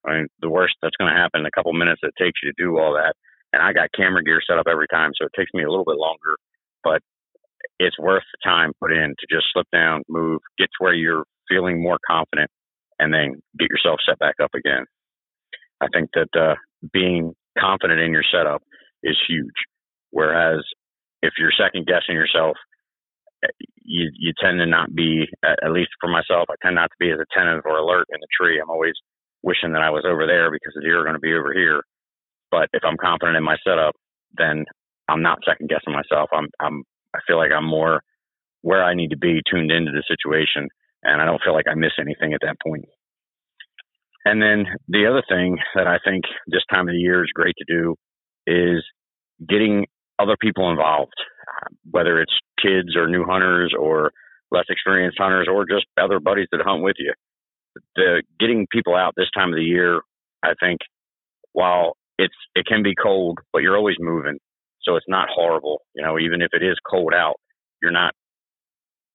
I 0.07 0.25
mean, 0.25 0.27
the 0.41 0.51
worst 0.51 0.75
that's 0.83 0.97
going 0.97 1.13
to 1.13 1.17
happen 1.17 1.41
in 1.41 1.47
a 1.47 1.55
couple 1.55 1.73
minutes 1.73 2.01
it 2.03 2.15
takes 2.19 2.41
you 2.43 2.53
to 2.53 2.61
do 2.61 2.79
all 2.79 2.95
that. 2.95 3.15
And 3.53 3.63
I 3.63 3.73
got 3.73 3.93
camera 3.95 4.23
gear 4.23 4.41
set 4.45 4.59
up 4.59 4.67
every 4.69 4.89
time, 4.89 5.13
so 5.15 5.27
it 5.27 5.37
takes 5.37 5.53
me 5.55 5.63
a 5.63 5.71
little 5.71 5.85
bit 5.85 5.97
longer, 5.97 6.37
but 6.83 7.01
it's 7.79 7.99
worth 7.99 8.25
the 8.33 8.43
time 8.43 8.73
put 8.81 8.93
in 8.93 9.15
to 9.19 9.27
just 9.31 9.47
slip 9.53 9.67
down, 9.73 10.03
move, 10.09 10.41
get 10.59 10.67
to 10.67 10.81
where 10.85 10.95
you're 10.95 11.25
feeling 11.49 11.83
more 11.83 11.99
confident, 12.07 12.51
and 12.99 13.13
then 13.13 13.41
get 13.59 13.69
yourself 13.71 14.01
set 14.07 14.19
back 14.19 14.37
up 14.43 14.51
again. 14.55 14.85
I 15.81 15.87
think 15.93 16.11
that 16.15 16.29
uh, 16.39 16.55
being 16.93 17.35
confident 17.59 18.01
in 18.01 18.13
your 18.13 18.25
setup 18.31 18.63
is 19.05 19.17
huge. 19.29 19.55
Whereas 20.11 20.65
if 21.23 21.35
you're 21.39 21.53
second 21.53 21.87
guessing 21.87 22.17
yourself, 22.17 22.57
you 23.85 24.11
you 24.17 24.33
tend 24.41 24.59
to 24.59 24.67
not 24.67 24.95
be, 24.95 25.29
at 25.45 25.71
least 25.71 25.91
for 26.01 26.09
myself, 26.09 26.49
I 26.51 26.55
tend 26.63 26.77
not 26.77 26.91
to 26.91 26.99
be 26.99 27.11
as 27.11 27.21
attentive 27.21 27.63
or 27.65 27.77
alert 27.77 28.07
in 28.11 28.19
the 28.21 28.33
tree. 28.33 28.61
I'm 28.61 28.71
always 28.71 28.95
wishing 29.43 29.73
that 29.73 29.83
I 29.83 29.91
was 29.91 30.05
over 30.09 30.27
there 30.27 30.51
because 30.51 30.73
the 30.75 30.81
deer 30.81 31.01
are 31.01 31.05
going 31.05 31.15
to 31.15 31.21
be 31.21 31.35
over 31.35 31.53
here. 31.53 31.83
But 32.51 32.71
if 32.73 32.83
I'm 32.85 32.97
confident 32.97 33.37
in 33.37 33.45
my 33.45 33.57
setup, 33.67 33.95
then 34.37 34.65
I'm 35.09 35.23
not 35.23 35.45
second 35.47 35.69
guessing 35.69 35.93
myself. 35.93 36.31
I'm 36.33 36.49
I'm 36.61 36.83
I 37.15 37.21
feel 37.27 37.37
like 37.37 37.53
I'm 37.53 37.67
more 37.67 38.03
where 38.63 38.83
I 38.83 38.95
need 38.95 39.11
to 39.11 39.19
be 39.19 39.43
tuned 39.51 39.71
into 39.71 39.93
the 39.93 40.03
situation 40.09 40.69
and 41.03 41.21
I 41.21 41.27
don't 41.27 41.43
feel 41.45 41.53
like 41.53 41.69
I 41.71 41.75
miss 41.75 41.93
anything 42.01 42.33
at 42.33 42.41
that 42.43 42.57
point. 42.65 42.87
And 44.25 44.41
then 44.41 44.65
the 44.89 45.07
other 45.07 45.23
thing 45.29 45.59
that 45.75 45.87
I 45.87 45.99
think 46.03 46.25
this 46.47 46.65
time 46.73 46.89
of 46.89 46.95
the 46.95 46.99
year 46.99 47.23
is 47.23 47.31
great 47.35 47.55
to 47.59 47.65
do 47.69 47.95
is 48.47 48.85
getting 49.49 49.87
other 50.19 50.37
people 50.41 50.71
involved, 50.71 51.15
whether 51.91 52.21
it's 52.21 52.33
kids 52.63 52.97
or 52.97 53.09
new 53.09 53.25
hunters 53.25 53.75
or 53.79 54.13
less 54.51 54.65
experienced 54.69 55.19
hunters 55.21 55.49
or 55.51 55.65
just 55.67 55.87
other 56.01 56.21
buddies 56.21 56.47
that 56.53 56.61
hunt 56.65 56.83
with 56.83 56.97
you 56.99 57.13
the 57.97 58.23
getting 58.39 58.67
people 58.71 58.95
out 58.95 59.15
this 59.17 59.31
time 59.35 59.51
of 59.51 59.57
the 59.57 59.65
year, 59.65 60.01
I 60.43 60.55
think, 60.61 60.81
while 61.53 61.97
it's 62.19 62.35
it 62.55 62.67
can 62.67 62.83
be 62.83 62.95
cold, 62.95 63.39
but 63.53 63.63
you're 63.63 63.77
always 63.77 63.97
moving, 63.99 64.39
so 64.83 64.97
it's 64.97 65.09
not 65.09 65.29
horrible. 65.33 65.83
You 65.95 66.05
know, 66.05 66.19
even 66.19 66.43
if 66.43 66.51
it 66.53 66.63
is 66.63 66.77
cold 66.89 67.13
out, 67.15 67.37
you're 67.83 67.93
not. 67.93 68.15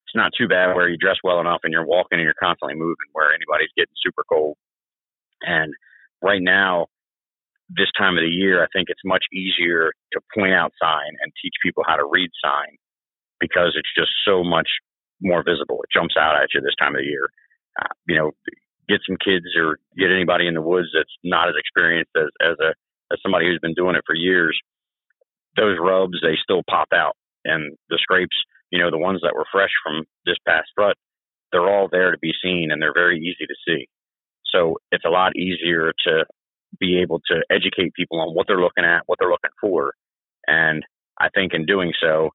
It's 0.08 0.16
not 0.16 0.32
too 0.36 0.48
bad 0.48 0.74
where 0.74 0.90
you 0.90 0.98
dress 0.98 1.18
well 1.24 1.40
enough 1.40 1.60
and 1.64 1.72
you're 1.72 1.86
walking 1.86 2.18
and 2.18 2.24
you're 2.24 2.34
constantly 2.42 2.74
moving 2.74 3.14
where 3.14 3.30
anybody's 3.30 3.70
getting 3.78 3.94
super 4.04 4.24
cold. 4.28 4.58
And 5.42 5.72
right 6.24 6.42
now, 6.42 6.88
this 7.70 7.92
time 7.98 8.18
of 8.18 8.24
the 8.24 8.30
year, 8.30 8.64
I 8.64 8.68
think 8.74 8.90
it's 8.90 9.06
much 9.06 9.26
easier 9.34 9.92
to 10.14 10.20
point 10.34 10.54
out 10.54 10.74
sign 10.82 11.14
and 11.22 11.32
teach 11.42 11.54
people 11.64 11.84
how 11.86 11.96
to 11.96 12.06
read 12.06 12.30
sign 12.44 12.78
because 13.40 13.78
it's 13.78 13.94
just 13.96 14.12
so 14.26 14.44
much 14.44 14.68
more 15.22 15.44
visible. 15.44 15.82
It 15.84 15.94
jumps 15.94 16.16
out 16.20 16.36
at 16.36 16.50
you 16.54 16.62
this 16.62 16.76
time 16.80 16.96
of 16.96 17.02
the 17.02 17.08
year 17.08 17.30
uh, 17.80 17.94
you 18.08 18.16
know, 18.16 18.32
get 18.88 19.00
some 19.08 19.18
kids 19.24 19.46
or 19.58 19.78
get 19.98 20.12
anybody 20.12 20.48
in 20.48 20.54
the 20.54 20.62
woods 20.62 20.90
that's 20.94 21.14
not 21.24 21.50
as 21.50 21.56
experienced 21.58 22.12
as, 22.18 22.30
as 22.42 22.58
a 22.60 22.74
as 23.12 23.20
somebody 23.24 23.48
who's 23.48 23.60
been 23.62 23.74
doing 23.74 23.96
it 23.96 24.04
for 24.06 24.16
years. 24.16 24.58
Those 25.58 25.78
rubs 25.80 26.20
they 26.22 26.38
still 26.42 26.62
pop 26.70 26.90
out, 26.94 27.16
and 27.46 27.76
the 27.90 27.98
scrapes, 28.02 28.36
you 28.72 28.80
know, 28.80 28.92
the 28.92 28.98
ones 28.98 29.22
that 29.24 29.36
were 29.36 29.46
fresh 29.52 29.72
from 29.84 30.06
this 30.26 30.38
past 30.48 30.70
rut, 30.78 30.96
they're 31.52 31.68
all 31.68 31.90
there 31.92 32.12
to 32.12 32.20
be 32.20 32.34
seen, 32.44 32.70
and 32.72 32.82
they're 32.82 32.94
very 32.94 33.20
easy 33.20 33.46
to 33.48 33.56
see. 33.68 33.88
So 34.54 34.78
it's 34.92 35.06
a 35.06 35.10
lot 35.10 35.36
easier 35.36 35.92
to 36.08 36.26
be 36.80 37.02
able 37.02 37.22
to 37.32 37.42
educate 37.50 37.94
people 37.94 38.20
on 38.20 38.34
what 38.34 38.48
they're 38.48 38.62
looking 38.62 38.86
at, 38.86 39.04
what 39.08 39.18
they're 39.20 39.30
looking 39.30 39.52
for, 39.62 39.94
and 40.48 40.84
I 41.20 41.30
think 41.30 41.54
in 41.54 41.66
doing 41.66 41.94
so, 42.02 42.30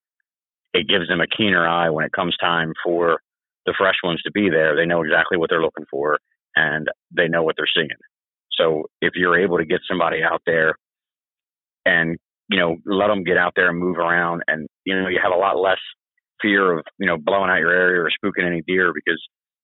it 0.73 0.89
gives 0.89 1.09
them 1.09 1.21
a 1.21 1.27
keener 1.27 1.67
eye 1.67 1.91
when 1.91 2.05
it 2.05 2.13
comes 2.13 2.37
time 2.37 2.73
for 2.85 3.21
the 3.67 3.75
fresh 3.77 3.97
ones 4.03 4.21
to 4.23 4.33
be 4.33 4.51
there. 4.51 4.77
They 4.77 4.87
know 4.87 5.03
exactly 5.03 5.39
what 5.39 5.51
they're 5.51 5.63
looking 5.63 5.87
for 5.91 6.19
and 6.55 6.89
they 7.11 7.29
know 7.29 7.43
what 7.43 7.55
they're 7.57 7.69
seeing. 7.73 7.89
So 8.53 8.85
if 9.01 9.15
you're 9.15 9.39
able 9.39 9.59
to 9.59 9.65
get 9.65 9.81
somebody 9.89 10.23
out 10.23 10.43
there 10.47 10.75
and, 11.87 12.19
you 12.49 12.59
know, 12.59 12.77
let 12.85 13.09
them 13.09 13.25
get 13.25 13.39
out 13.39 13.53
there 13.57 13.71
and 13.71 13.79
move 13.79 13.99
around 13.99 14.43
and, 14.47 14.69
you 14.85 15.01
know, 15.01 15.09
you 15.09 15.19
have 15.23 15.33
a 15.33 15.37
lot 15.37 15.59
less 15.59 15.81
fear 16.43 16.79
of, 16.79 16.85
you 16.99 17.07
know, 17.07 17.17
blowing 17.17 17.51
out 17.51 17.59
your 17.61 17.73
area 17.73 18.01
or 18.01 18.11
spooking 18.11 18.47
any 18.47 18.63
deer 18.67 18.93
because 18.95 19.23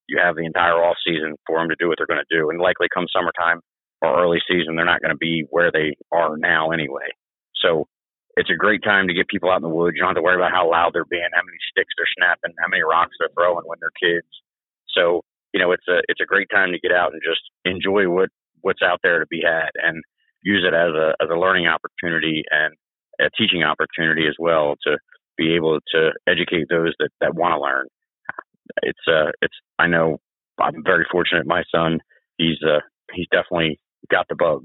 you 0.09 0.18
have 0.22 0.37
the 0.37 0.46
entire 0.46 0.83
off 0.83 0.96
season 1.06 1.37
for 1.46 1.59
them 1.59 1.68
to 1.68 1.76
do 1.78 1.88
what 1.88 1.98
they're 1.98 2.06
going 2.06 2.24
to 2.24 2.37
do. 2.37 2.50
And 2.50 2.61
likely 2.61 2.88
come 2.92 3.06
summertime 3.14 3.61
or 4.02 4.22
early 4.22 4.38
season, 4.48 4.76
they're 4.76 4.84
not 4.84 5.00
going 5.00 5.14
to 5.14 5.18
be 5.18 5.44
where 5.50 5.70
they 5.72 5.96
are 6.12 6.36
now 6.36 6.70
anyway. 6.70 7.08
So 7.62 7.86
it's 8.36 8.50
a 8.50 8.56
great 8.56 8.82
time 8.82 9.08
to 9.08 9.14
get 9.14 9.28
people 9.28 9.50
out 9.50 9.56
in 9.56 9.68
the 9.68 9.68
woods. 9.68 9.94
You 9.94 10.02
don't 10.02 10.10
have 10.10 10.16
to 10.16 10.22
worry 10.22 10.36
about 10.36 10.52
how 10.52 10.70
loud 10.70 10.92
they're 10.94 11.04
being, 11.04 11.28
how 11.34 11.44
many 11.44 11.58
sticks 11.70 11.92
they're 11.96 12.16
snapping, 12.16 12.54
how 12.58 12.68
many 12.68 12.82
rocks 12.82 13.16
they're 13.18 13.34
throwing 13.34 13.66
when 13.66 13.78
they're 13.80 14.00
kids. 14.00 14.28
So, 14.94 15.22
you 15.52 15.60
know, 15.60 15.72
it's 15.72 15.86
a 15.88 16.00
it's 16.08 16.20
a 16.20 16.26
great 16.26 16.48
time 16.50 16.72
to 16.72 16.80
get 16.80 16.92
out 16.92 17.12
and 17.12 17.22
just 17.22 17.42
enjoy 17.64 18.08
what 18.08 18.30
what's 18.62 18.82
out 18.82 19.00
there 19.02 19.18
to 19.20 19.26
be 19.26 19.42
had 19.44 19.70
and 19.82 20.02
use 20.42 20.64
it 20.66 20.74
as 20.74 20.94
a 20.94 21.14
as 21.22 21.28
a 21.30 21.38
learning 21.38 21.66
opportunity 21.66 22.44
and 22.50 22.74
a 23.20 23.28
teaching 23.36 23.62
opportunity 23.62 24.26
as 24.26 24.34
well 24.38 24.76
to 24.86 24.96
be 25.36 25.54
able 25.54 25.78
to 25.92 26.10
educate 26.26 26.66
those 26.70 26.94
that 26.98 27.10
that 27.20 27.34
want 27.34 27.52
to 27.52 27.60
learn. 27.60 27.86
It's 28.82 29.06
uh 29.08 29.32
it's 29.42 29.54
I 29.78 29.86
know 29.86 30.18
I'm 30.60 30.82
very 30.84 31.06
fortunate. 31.10 31.46
My 31.46 31.64
son, 31.74 31.98
he's 32.38 32.58
uh 32.64 32.80
he's 33.12 33.26
definitely 33.30 33.78
got 34.11 34.27
the 34.29 34.37
bug, 34.37 34.64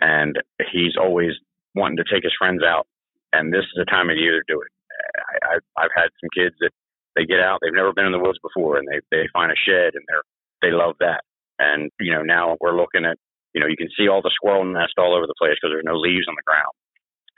and 0.00 0.36
he's 0.72 0.96
always 1.00 1.32
wanting 1.74 1.98
to 1.98 2.04
take 2.12 2.24
his 2.24 2.32
friends 2.38 2.62
out 2.64 2.86
and 3.32 3.52
this 3.52 3.64
is 3.64 3.76
the 3.76 3.84
time 3.84 4.10
of 4.10 4.16
year 4.16 4.40
to 4.40 4.46
do 4.48 4.60
it. 4.60 4.72
I, 5.16 5.56
I've, 5.56 5.66
I've 5.76 5.96
had 5.96 6.10
some 6.20 6.30
kids 6.32 6.56
that 6.60 6.72
they 7.16 7.26
get 7.26 7.40
out, 7.40 7.58
they've 7.60 7.74
never 7.74 7.92
been 7.92 8.06
in 8.06 8.12
the 8.12 8.22
woods 8.22 8.38
before, 8.42 8.78
and 8.78 8.86
they 8.86 9.00
they 9.10 9.26
find 9.32 9.50
a 9.50 9.58
shed 9.58 9.94
and 9.94 10.04
they're 10.06 10.24
they 10.62 10.70
love 10.70 10.94
that. 11.00 11.22
And 11.58 11.90
you 12.00 12.12
know 12.12 12.22
now 12.22 12.56
we're 12.60 12.76
looking 12.76 13.04
at 13.04 13.18
you 13.54 13.60
know 13.60 13.66
you 13.66 13.76
can 13.76 13.90
see 13.96 14.08
all 14.08 14.22
the 14.22 14.34
squirrel 14.34 14.64
nest 14.64 14.94
all 14.98 15.14
over 15.16 15.26
the 15.26 15.38
place 15.38 15.56
because 15.58 15.74
there's 15.74 15.88
no 15.88 15.98
leaves 15.98 16.28
on 16.28 16.36
the 16.36 16.46
ground. 16.46 16.72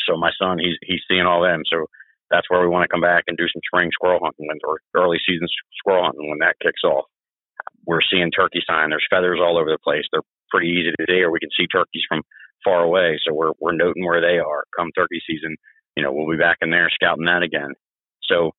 So 0.07 0.17
my 0.17 0.31
son 0.39 0.59
he's 0.59 0.77
he's 0.85 1.03
seeing 1.09 1.27
all 1.27 1.43
them. 1.43 1.63
So 1.71 1.87
that's 2.31 2.49
where 2.49 2.61
we 2.61 2.69
want 2.69 2.85
to 2.85 2.93
come 2.93 3.01
back 3.01 3.25
and 3.27 3.37
do 3.37 3.49
some 3.49 3.63
spring 3.67 3.91
squirrel 3.93 4.21
hunting 4.23 4.47
when 4.47 4.59
or 4.65 4.79
early 4.95 5.19
season 5.27 5.49
squirrel 5.79 6.05
hunting 6.05 6.29
when 6.29 6.39
that 6.41 6.61
kicks 6.63 6.85
off. 6.85 7.07
We're 7.87 8.05
seeing 8.11 8.31
turkey 8.31 8.63
sign. 8.69 8.91
There's 8.91 9.07
feathers 9.11 9.41
all 9.43 9.59
over 9.59 9.71
the 9.71 9.83
place. 9.83 10.05
They're 10.13 10.27
pretty 10.51 10.69
easy 10.69 10.91
to 10.91 11.07
see, 11.09 11.23
or 11.23 11.31
we 11.31 11.41
can 11.41 11.51
see 11.57 11.67
turkeys 11.67 12.03
from 12.09 12.23
far 12.65 12.83
away. 12.83 13.19
So 13.27 13.33
we're 13.35 13.53
we're 13.61 13.77
noting 13.77 14.05
where 14.05 14.21
they 14.21 14.39
are 14.39 14.65
come 14.77 14.91
turkey 14.97 15.21
season 15.27 15.57
you 15.97 16.03
know, 16.03 16.13
we'll 16.13 16.31
be 16.31 16.41
back 16.41 16.59
in 16.61 16.71
there 16.71 16.89
scouting 16.93 17.27
that 17.27 17.43
again. 17.43 17.75
So 18.23 18.53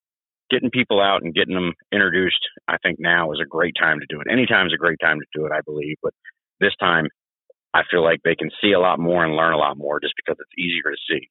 getting 0.49 0.69
people 0.69 1.01
out 1.01 1.23
and 1.23 1.34
getting 1.34 1.56
them 1.56 1.73
introduced, 1.91 2.41
I 2.67 2.77
think 2.84 2.97
now 2.99 3.32
is 3.32 3.39
a 3.41 3.47
great 3.47 3.73
time 3.80 3.99
to 3.99 4.06
do 4.10 4.19
it. 4.21 4.32
Anytime 4.32 4.67
is 4.67 4.73
a 4.73 4.77
great 4.77 4.99
time 5.01 5.19
to 5.19 5.25
do 5.34 5.45
it, 5.45 5.51
I 5.51 5.62
believe. 5.65 5.95
But 6.04 6.13
this 6.60 6.75
time, 6.80 7.08
I 7.73 7.84
feel 7.89 8.04
like 8.04 8.19
they 8.23 8.36
can 8.36 8.51
see 8.62 8.73
a 8.73 8.80
lot 8.80 8.99
more 8.99 9.23
and 9.23 9.36
learn 9.36 9.54
a 9.54 9.58
lot 9.58 9.77
more 9.77 9.99
just 10.01 10.13
because 10.17 10.38
it's 10.39 10.60
easier 10.60 10.91
to 10.91 11.06
see. 11.10 11.30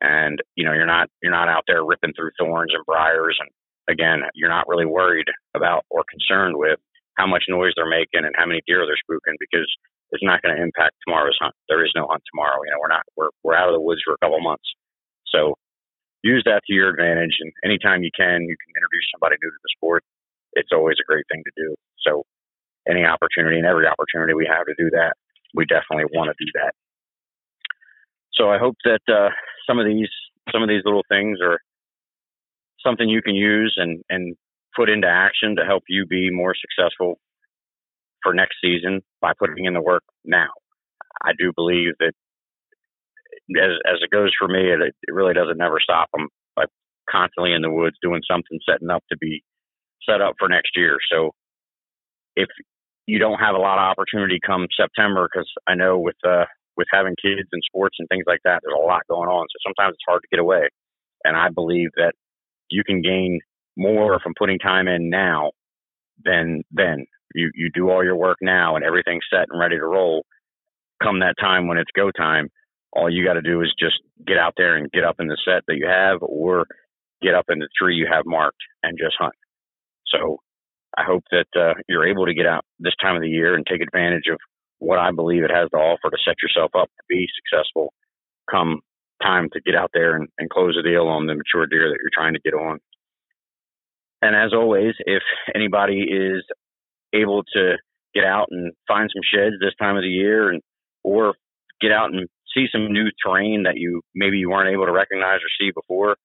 And 0.00 0.42
you 0.56 0.64
know, 0.66 0.72
you're 0.72 0.84
not 0.84 1.08
you're 1.22 1.32
not 1.32 1.48
out 1.48 1.64
there 1.66 1.84
ripping 1.84 2.12
through 2.14 2.36
thorns 2.38 2.72
and 2.74 2.84
briars, 2.84 3.38
and 3.40 3.48
again, 3.88 4.28
you're 4.34 4.50
not 4.50 4.68
really 4.68 4.84
worried 4.84 5.28
about 5.54 5.86
or 5.88 6.04
concerned 6.10 6.56
with 6.56 6.78
how 7.16 7.26
much 7.26 7.44
noise 7.48 7.72
they're 7.76 7.88
making 7.88 8.26
and 8.26 8.34
how 8.36 8.44
many 8.44 8.60
deer 8.66 8.84
they're 8.84 9.00
spooking 9.08 9.40
because 9.40 9.72
it's 10.12 10.22
not 10.22 10.42
going 10.42 10.54
to 10.54 10.62
impact 10.62 10.94
tomorrow's 11.02 11.38
hunt. 11.40 11.54
There 11.68 11.84
is 11.84 11.92
no 11.96 12.06
hunt 12.06 12.22
tomorrow. 12.30 12.62
You 12.62 12.70
know, 12.70 12.80
we're 12.80 12.94
not 12.94 13.04
we're 13.16 13.32
we're 13.42 13.58
out 13.58 13.68
of 13.68 13.74
the 13.74 13.82
woods 13.82 14.00
for 14.04 14.14
a 14.14 14.20
couple 14.22 14.38
months. 14.40 14.66
So 15.26 15.54
use 16.22 16.42
that 16.46 16.62
to 16.66 16.72
your 16.72 16.90
advantage. 16.90 17.38
And 17.40 17.52
anytime 17.64 18.02
you 18.02 18.10
can, 18.14 18.42
you 18.42 18.56
can 18.56 18.70
introduce 18.74 19.06
somebody 19.14 19.36
new 19.42 19.50
to 19.50 19.62
the 19.62 19.72
sport. 19.76 20.02
It's 20.54 20.70
always 20.72 20.96
a 21.02 21.06
great 21.06 21.26
thing 21.30 21.42
to 21.42 21.54
do. 21.56 21.74
So 22.06 22.22
any 22.88 23.04
opportunity 23.04 23.58
and 23.58 23.66
every 23.66 23.86
opportunity 23.86 24.34
we 24.34 24.48
have 24.50 24.66
to 24.66 24.74
do 24.78 24.90
that, 24.94 25.14
we 25.54 25.66
definitely 25.66 26.06
want 26.14 26.30
to 26.30 26.36
do 26.38 26.50
that. 26.54 26.72
So 28.32 28.50
I 28.50 28.58
hope 28.58 28.76
that 28.84 29.02
uh, 29.10 29.30
some 29.66 29.78
of 29.78 29.86
these 29.86 30.10
some 30.52 30.62
of 30.62 30.68
these 30.68 30.82
little 30.84 31.04
things 31.08 31.38
are 31.42 31.58
something 32.84 33.08
you 33.08 33.22
can 33.22 33.34
use 33.34 33.74
and 33.76 34.02
and 34.08 34.36
put 34.74 34.88
into 34.88 35.08
action 35.08 35.56
to 35.56 35.64
help 35.64 35.84
you 35.88 36.06
be 36.06 36.30
more 36.30 36.54
successful 36.54 37.18
for 38.26 38.34
next 38.34 38.56
season 38.60 39.02
by 39.20 39.32
putting 39.38 39.64
in 39.64 39.74
the 39.74 39.80
work 39.80 40.02
now. 40.24 40.50
I 41.22 41.30
do 41.38 41.52
believe 41.54 41.94
that 42.00 42.12
as 43.54 43.72
as 43.86 43.98
it 44.02 44.10
goes 44.10 44.32
for 44.36 44.48
me, 44.48 44.72
it, 44.72 44.80
it 44.82 45.12
really 45.14 45.34
doesn't 45.34 45.58
never 45.58 45.78
stop. 45.80 46.08
I'm 46.18 46.28
like 46.56 46.68
constantly 47.08 47.52
in 47.52 47.62
the 47.62 47.70
woods 47.70 47.96
doing 48.02 48.22
something, 48.28 48.58
setting 48.68 48.90
up 48.90 49.04
to 49.10 49.16
be 49.16 49.44
set 50.08 50.20
up 50.20 50.34
for 50.38 50.48
next 50.48 50.72
year. 50.74 50.98
So 51.12 51.30
if 52.34 52.48
you 53.06 53.20
don't 53.20 53.38
have 53.38 53.54
a 53.54 53.58
lot 53.58 53.78
of 53.78 53.84
opportunity 53.84 54.40
come 54.44 54.66
September, 54.76 55.28
because 55.32 55.48
I 55.68 55.74
know 55.76 55.98
with 55.98 56.16
uh, 56.26 56.46
with 56.76 56.88
having 56.92 57.14
kids 57.22 57.48
and 57.52 57.62
sports 57.64 57.96
and 58.00 58.08
things 58.08 58.24
like 58.26 58.40
that, 58.44 58.60
there's 58.62 58.76
a 58.76 58.86
lot 58.86 59.02
going 59.08 59.28
on. 59.28 59.46
So 59.50 59.70
sometimes 59.70 59.94
it's 59.94 60.04
hard 60.06 60.22
to 60.22 60.28
get 60.30 60.40
away. 60.40 60.68
And 61.24 61.36
I 61.36 61.48
believe 61.54 61.90
that 61.96 62.12
you 62.68 62.82
can 62.84 63.02
gain 63.02 63.38
more 63.76 64.18
from 64.20 64.34
putting 64.36 64.58
time 64.58 64.88
in 64.88 65.10
now 65.10 65.52
than 66.24 66.62
then. 66.72 67.06
You 67.36 67.50
you 67.54 67.70
do 67.72 67.90
all 67.90 68.02
your 68.02 68.16
work 68.16 68.38
now 68.40 68.76
and 68.76 68.84
everything's 68.84 69.24
set 69.30 69.46
and 69.50 69.60
ready 69.60 69.76
to 69.76 69.84
roll. 69.84 70.24
Come 71.02 71.20
that 71.20 71.34
time 71.38 71.68
when 71.68 71.78
it's 71.78 71.90
go 71.94 72.10
time, 72.10 72.48
all 72.92 73.10
you 73.10 73.24
got 73.24 73.34
to 73.34 73.42
do 73.42 73.60
is 73.60 73.72
just 73.78 73.96
get 74.26 74.38
out 74.38 74.54
there 74.56 74.76
and 74.76 74.90
get 74.90 75.04
up 75.04 75.16
in 75.20 75.28
the 75.28 75.36
set 75.44 75.62
that 75.68 75.76
you 75.76 75.86
have, 75.86 76.22
or 76.22 76.66
get 77.22 77.34
up 77.34 77.46
in 77.50 77.58
the 77.58 77.68
tree 77.78 77.94
you 77.94 78.06
have 78.10 78.24
marked 78.26 78.62
and 78.82 78.98
just 78.98 79.16
hunt. 79.18 79.34
So 80.06 80.38
I 80.96 81.04
hope 81.04 81.24
that 81.30 81.48
uh, 81.54 81.74
you're 81.88 82.08
able 82.08 82.26
to 82.26 82.34
get 82.34 82.46
out 82.46 82.64
this 82.78 82.94
time 83.00 83.16
of 83.16 83.22
the 83.22 83.28
year 83.28 83.54
and 83.54 83.66
take 83.66 83.82
advantage 83.82 84.28
of 84.32 84.38
what 84.78 84.98
I 84.98 85.10
believe 85.10 85.44
it 85.44 85.50
has 85.50 85.68
to 85.70 85.76
offer 85.76 86.10
to 86.10 86.16
set 86.24 86.36
yourself 86.42 86.70
up 86.74 86.88
to 86.88 87.02
be 87.08 87.26
successful 87.36 87.92
come 88.50 88.80
time 89.22 89.48
to 89.52 89.60
get 89.60 89.74
out 89.74 89.90
there 89.94 90.16
and, 90.16 90.28
and 90.38 90.50
close 90.50 90.76
the 90.76 90.88
deal 90.88 91.06
on 91.06 91.26
the 91.26 91.34
mature 91.34 91.66
deer 91.66 91.88
that 91.88 91.98
you're 92.00 92.10
trying 92.14 92.34
to 92.34 92.40
get 92.40 92.54
on. 92.54 92.78
And 94.22 94.34
as 94.34 94.52
always, 94.52 94.94
if 95.00 95.22
anybody 95.54 96.02
is 96.02 96.44
able 97.14 97.42
to 97.54 97.76
get 98.14 98.24
out 98.24 98.48
and 98.50 98.72
find 98.88 99.10
some 99.12 99.22
sheds 99.22 99.56
this 99.60 99.74
time 99.78 99.96
of 99.96 100.02
the 100.02 100.08
year 100.08 100.50
and 100.50 100.62
or 101.04 101.34
get 101.80 101.92
out 101.92 102.12
and 102.12 102.28
see 102.54 102.66
some 102.72 102.92
new 102.92 103.08
terrain 103.24 103.64
that 103.64 103.76
you 103.76 104.00
maybe 104.14 104.38
you 104.38 104.50
weren't 104.50 104.72
able 104.72 104.86
to 104.86 104.92
recognize 104.92 105.40
or 105.44 105.52
see 105.60 105.70
before, 105.72 106.16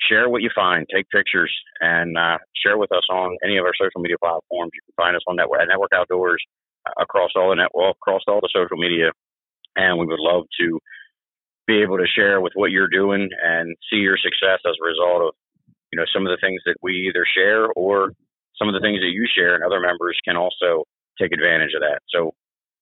share 0.00 0.28
what 0.28 0.42
you 0.42 0.50
find, 0.54 0.86
take 0.92 1.08
pictures, 1.08 1.52
and 1.80 2.16
uh, 2.16 2.38
share 2.62 2.76
with 2.76 2.92
us 2.92 3.06
on 3.10 3.36
any 3.42 3.56
of 3.56 3.64
our 3.64 3.72
social 3.74 4.00
media 4.00 4.16
platforms. 4.20 4.70
You 4.74 4.80
can 4.84 4.94
find 4.96 5.16
us 5.16 5.22
on 5.26 5.36
Network, 5.36 5.60
Network 5.66 5.90
Outdoors 5.94 6.42
uh, 6.86 7.02
across 7.02 7.30
all 7.34 7.50
the 7.50 7.56
net, 7.56 7.70
well, 7.74 7.90
across 7.90 8.22
all 8.28 8.40
the 8.40 8.52
social 8.54 8.76
media, 8.76 9.10
and 9.76 9.98
we 9.98 10.06
would 10.06 10.20
love 10.20 10.44
to 10.60 10.78
be 11.66 11.82
able 11.82 11.98
to 11.98 12.06
share 12.06 12.40
with 12.40 12.52
what 12.54 12.70
you're 12.70 12.88
doing 12.88 13.28
and 13.42 13.76
see 13.90 13.96
your 13.98 14.16
success 14.16 14.60
as 14.64 14.74
a 14.80 14.86
result 14.86 15.22
of 15.22 15.34
you 15.92 15.98
know 15.98 16.04
some 16.12 16.26
of 16.26 16.30
the 16.30 16.40
things 16.40 16.60
that 16.64 16.76
we 16.82 17.08
either 17.08 17.24
share 17.36 17.66
or 17.76 18.12
some 18.58 18.68
of 18.68 18.74
the 18.74 18.80
things 18.80 19.00
that 19.00 19.10
you 19.10 19.26
share, 19.34 19.54
and 19.54 19.64
other 19.64 19.80
members 19.80 20.18
can 20.24 20.36
also 20.36 20.84
take 21.20 21.32
advantage 21.32 21.74
of 21.74 21.80
that. 21.80 22.00
So 22.08 22.32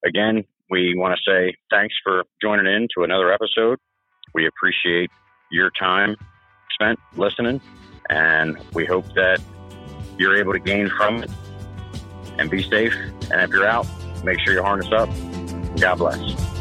again, 0.05 0.45
we 0.71 0.95
want 0.97 1.17
to 1.17 1.31
say 1.31 1.55
thanks 1.71 1.95
for 2.03 2.25
joining 2.43 2.67
in 2.67 2.89
to 2.97 3.05
another 3.05 3.33
episode. 3.33 3.79
We 4.35 4.47
appreciate 4.47 5.11
your 5.51 5.71
time 5.79 6.17
spent 6.73 6.99
listening, 7.17 7.61
and 8.11 8.59
we 8.75 8.85
hope 8.85 9.07
that 9.15 9.41
you're 10.19 10.37
able 10.37 10.53
to 10.53 10.59
gain 10.59 10.89
from 10.89 11.23
it 11.23 11.31
and 12.39 12.51
be 12.51 12.63
safe. 12.63 12.95
And 13.31 13.41
if 13.43 13.51
you're 13.51 13.67
out, 13.67 13.87
make 14.25 14.41
sure 14.41 14.55
you 14.55 14.63
harness 14.63 14.91
up. 14.93 15.09
God 15.79 15.97
bless. 15.97 16.56